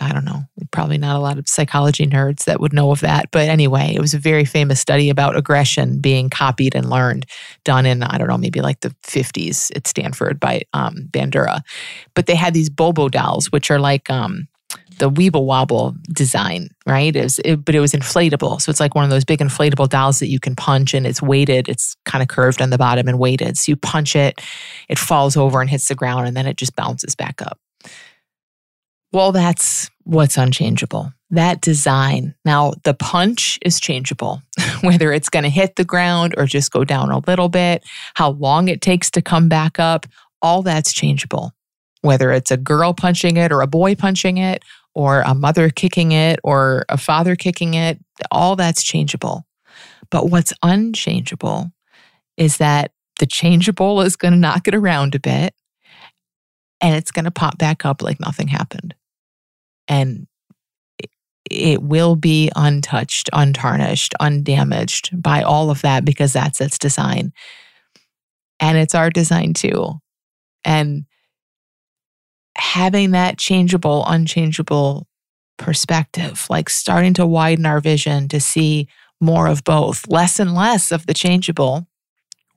I 0.01 0.13
don't 0.13 0.25
know, 0.25 0.45
probably 0.71 0.99
not 0.99 1.17
a 1.17 1.21
lot 1.21 1.39
of 1.39 1.49
psychology 1.49 2.07
nerds 2.07 2.45
that 2.45 2.61
would 2.61 2.73
know 2.73 2.91
of 2.93 3.01
that. 3.01 3.31
But 3.33 3.49
anyway, 3.49 3.93
it 3.95 4.01
was 4.01 4.15
a 4.15 4.19
very 4.19 4.45
famous 4.45 4.81
study 4.81 5.11
about 5.11 5.37
aggression 5.37 6.01
being 6.01 6.31
copied 6.31 6.75
and 6.75 6.89
learned, 6.89 7.27
done 7.65 7.85
in, 7.85 8.03
I 8.03 8.17
don't 8.17 8.29
know, 8.29 8.39
maybe 8.39 8.61
like 8.61 8.81
the 8.81 8.95
50s 9.05 9.75
at 9.77 9.87
Stanford 9.87 10.39
by 10.39 10.63
um, 10.73 11.09
Bandura. 11.11 11.61
But 12.15 12.27
they 12.27 12.37
had 12.37 12.55
these 12.55 12.71
Bobo 12.71 13.09
dolls, 13.09 13.51
which 13.51 13.71
are 13.71 13.81
like, 13.81 14.09
um, 14.09 14.47
the 14.99 15.11
Weeble 15.11 15.45
Wobble 15.45 15.95
design, 16.13 16.71
right? 16.87 17.15
It 17.15 17.23
was, 17.23 17.39
it, 17.45 17.65
but 17.65 17.75
it 17.75 17.81
was 17.81 17.93
inflatable. 17.93 18.61
So 18.61 18.71
it's 18.71 18.81
like 18.81 18.95
one 18.95 19.05
of 19.05 19.11
those 19.11 19.25
big 19.25 19.39
inflatable 19.39 19.89
dolls 19.89 20.19
that 20.19 20.29
you 20.29 20.41
can 20.41 20.57
punch 20.57 20.93
and 20.93 21.07
it's 21.07 21.23
weighted. 21.23 21.69
It's 21.69 21.97
kind 22.05 22.21
of 22.21 22.29
curved 22.29 22.61
on 22.61 22.71
the 22.71 22.79
bottom 22.79 23.09
and 23.09 23.19
weighted. 23.19 23.57
So 23.57 23.71
you 23.73 23.77
punch 23.77 24.17
it, 24.17 24.41
it 24.89 24.99
falls 24.99 25.37
over 25.37 25.61
and 25.61 25.71
hits 25.71 25.89
the 25.89 25.95
ground 25.95 26.27
and 26.27 26.37
then 26.37 26.47
it 26.47 26.57
just 26.57 26.77
bounces 26.77 27.15
back 27.15 27.41
up. 27.41 27.59
Well, 29.13 29.33
that's 29.33 29.91
what's 30.05 30.37
unchangeable. 30.37 31.13
That 31.31 31.61
design. 31.61 32.35
Now, 32.45 32.73
the 32.85 32.95
punch 32.95 33.59
is 33.63 33.81
changeable, 33.81 34.43
whether 34.81 35.13
it's 35.13 35.29
going 35.29 35.43
to 35.43 35.51
hit 35.51 35.77
the 35.77 35.85
ground 35.85 36.35
or 36.37 36.47
just 36.47 36.71
go 36.71 36.85
down 36.85 37.11
a 37.11 37.19
little 37.19 37.49
bit, 37.49 37.85
how 38.15 38.31
long 38.31 38.69
it 38.69 38.81
takes 38.81 39.11
to 39.13 39.23
come 39.23 39.49
back 39.49 39.79
up, 39.79 40.07
all 40.41 40.63
that's 40.63 40.93
changeable. 40.93 41.53
Whether 42.03 42.33
it's 42.33 42.51
a 42.51 42.57
girl 42.57 42.95
punching 42.95 43.37
it 43.37 43.51
or 43.51 43.61
a 43.61 43.67
boy 43.67 43.95
punching 43.95 44.39
it, 44.39 44.63
or 44.99 45.21
a 45.21 45.35
mother 45.35 45.71
kicking 45.71 46.11
it 46.11 46.41
or 46.43 46.85
a 46.89 46.97
father 46.97 47.37
kicking 47.37 47.75
it, 47.75 48.01
all 48.33 48.57
that's 48.57 48.83
changeable. 48.83 49.47
But 50.11 50.29
what's 50.29 50.53
unchangeable 50.61 51.71
is 52.37 52.57
that 52.57 52.91
the 53.21 53.27
changeable 53.27 54.01
is 54.01 54.17
going 54.17 54.33
to 54.33 54.39
knock 54.39 54.67
it 54.67 54.75
around 54.75 55.15
a 55.15 55.21
bit 55.21 55.55
and 56.81 56.97
it's 56.97 57.13
going 57.13 57.27
to 57.27 57.31
pop 57.31 57.59
back 57.59 57.85
up 57.85 58.03
like 58.03 58.19
nothing 58.19 58.49
happened. 58.49 58.95
And 59.89 60.27
it 61.51 61.83
will 61.83 62.15
be 62.15 62.51
untouched, 62.55 63.31
untarnished, 63.33 64.15
undamaged 64.21 65.21
by 65.21 65.43
all 65.43 65.71
of 65.71 65.83
that 65.83 66.05
because 66.05 66.33
that's 66.33 66.61
its 66.61 66.79
design. 66.79 67.33
And 68.61 68.77
it's 68.77 68.95
our 68.95 69.11
design 69.11 69.55
too. 69.55 69.95
And 70.65 71.07
having 72.57 73.13
that 73.13 73.39
changeable, 73.39 74.05
unchangeable 74.07 75.07
perspective, 75.57 76.47
like 76.51 76.69
starting 76.69 77.15
to 77.15 77.27
widen 77.27 77.67
our 77.67 77.81
vision 77.81 78.29
to 78.29 78.41
see 78.41 78.89
more 79.21 79.47
of 79.47 79.65
both, 79.65 80.07
less 80.09 80.39
and 80.39 80.55
less 80.55 80.93
of 80.93 81.07
the 81.07 81.15
changeable 81.15 81.87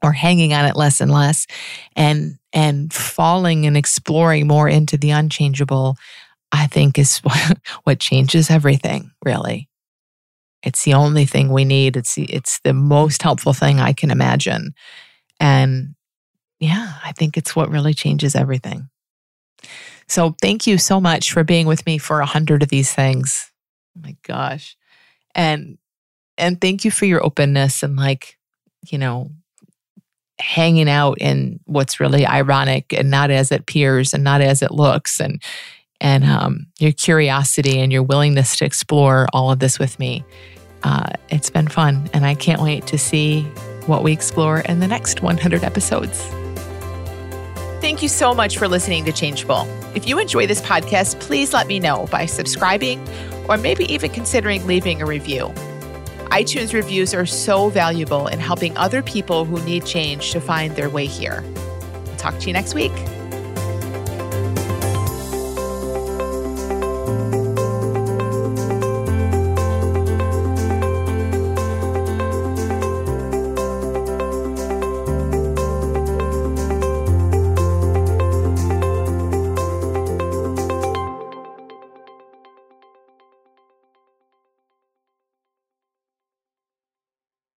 or 0.04 0.12
hanging 0.12 0.54
on 0.54 0.65
it 0.65 0.76
less 0.76 1.00
and 1.00 1.12
less 1.12 1.46
and 1.96 2.38
and 2.54 2.91
falling 2.91 3.65
and 3.65 3.78
exploring 3.78 4.48
more 4.48 4.67
into 4.67 4.98
the 4.98 5.12
unchangeable 5.12 5.96
i 6.51 6.67
think 6.67 6.97
is 6.97 7.19
what, 7.83 7.99
changes 7.99 8.49
everything 8.49 9.11
really 9.23 9.69
it's 10.63 10.83
the 10.83 10.93
only 10.93 11.25
thing 11.25 11.51
we 11.51 11.65
need 11.65 11.97
it's 11.97 12.15
the, 12.15 12.25
it's 12.25 12.59
the 12.63 12.73
most 12.73 13.21
helpful 13.21 13.53
thing 13.53 13.79
i 13.79 13.93
can 13.93 14.11
imagine 14.11 14.73
and 15.39 15.95
yeah 16.59 16.93
i 17.03 17.11
think 17.13 17.37
it's 17.37 17.55
what 17.55 17.69
really 17.69 17.93
changes 17.93 18.35
everything 18.35 18.89
so 20.11 20.35
thank 20.41 20.67
you 20.67 20.77
so 20.77 20.99
much 20.99 21.31
for 21.31 21.45
being 21.45 21.67
with 21.67 21.85
me 21.85 21.97
for 21.97 22.19
a 22.19 22.25
hundred 22.25 22.63
of 22.63 22.67
these 22.67 22.93
things. 22.93 23.49
Oh 23.97 24.01
my 24.03 24.17
gosh. 24.23 24.75
And 25.35 25.77
and 26.37 26.59
thank 26.59 26.83
you 26.83 26.91
for 26.91 27.05
your 27.05 27.25
openness 27.25 27.81
and 27.81 27.95
like, 27.95 28.37
you 28.89 28.97
know, 28.97 29.31
hanging 30.37 30.89
out 30.89 31.17
in 31.21 31.61
what's 31.63 32.01
really 32.01 32.25
ironic 32.25 32.93
and 32.93 33.09
not 33.09 33.31
as 33.31 33.53
it 33.53 33.61
appears 33.61 34.13
and 34.13 34.21
not 34.21 34.41
as 34.41 34.61
it 34.61 34.71
looks 34.71 35.21
and 35.21 35.41
and 36.01 36.25
um, 36.25 36.65
your 36.79 36.91
curiosity 36.91 37.79
and 37.79 37.93
your 37.93 38.03
willingness 38.03 38.57
to 38.57 38.65
explore 38.65 39.27
all 39.31 39.51
of 39.51 39.59
this 39.59 39.79
with 39.79 39.97
me. 39.99 40.25
Uh, 40.83 41.11
it's 41.29 41.49
been 41.49 41.67
fun, 41.67 42.09
and 42.11 42.25
I 42.25 42.33
can't 42.33 42.61
wait 42.61 42.87
to 42.87 42.97
see 42.97 43.43
what 43.85 44.03
we 44.03 44.11
explore 44.11 44.59
in 44.61 44.79
the 44.79 44.87
next 44.87 45.21
100 45.21 45.63
episodes. 45.63 46.19
Thank 47.81 48.03
you 48.03 48.09
so 48.09 48.33
much 48.33 48.57
for 48.57 48.67
listening 48.67 49.05
to 49.05 49.11
Changeable. 49.11 49.65
If 49.95 50.07
you 50.07 50.19
enjoy 50.19 50.47
this 50.47 50.61
podcast, 50.61 51.19
please 51.19 51.53
let 51.53 51.67
me 51.67 51.79
know 51.79 52.07
by 52.11 52.25
subscribing 52.25 53.07
or 53.47 53.57
maybe 53.57 53.91
even 53.91 54.11
considering 54.11 54.65
leaving 54.65 55.01
a 55.01 55.05
review. 55.05 55.47
iTunes 56.29 56.73
reviews 56.73 57.13
are 57.13 57.25
so 57.25 57.69
valuable 57.69 58.27
in 58.27 58.39
helping 58.39 58.75
other 58.77 59.03
people 59.03 59.45
who 59.45 59.63
need 59.65 59.85
change 59.85 60.31
to 60.31 60.39
find 60.39 60.75
their 60.75 60.89
way 60.89 61.05
here. 61.05 61.43
I'll 62.07 62.17
talk 62.17 62.39
to 62.39 62.47
you 62.47 62.53
next 62.53 62.73
week. 62.73 62.93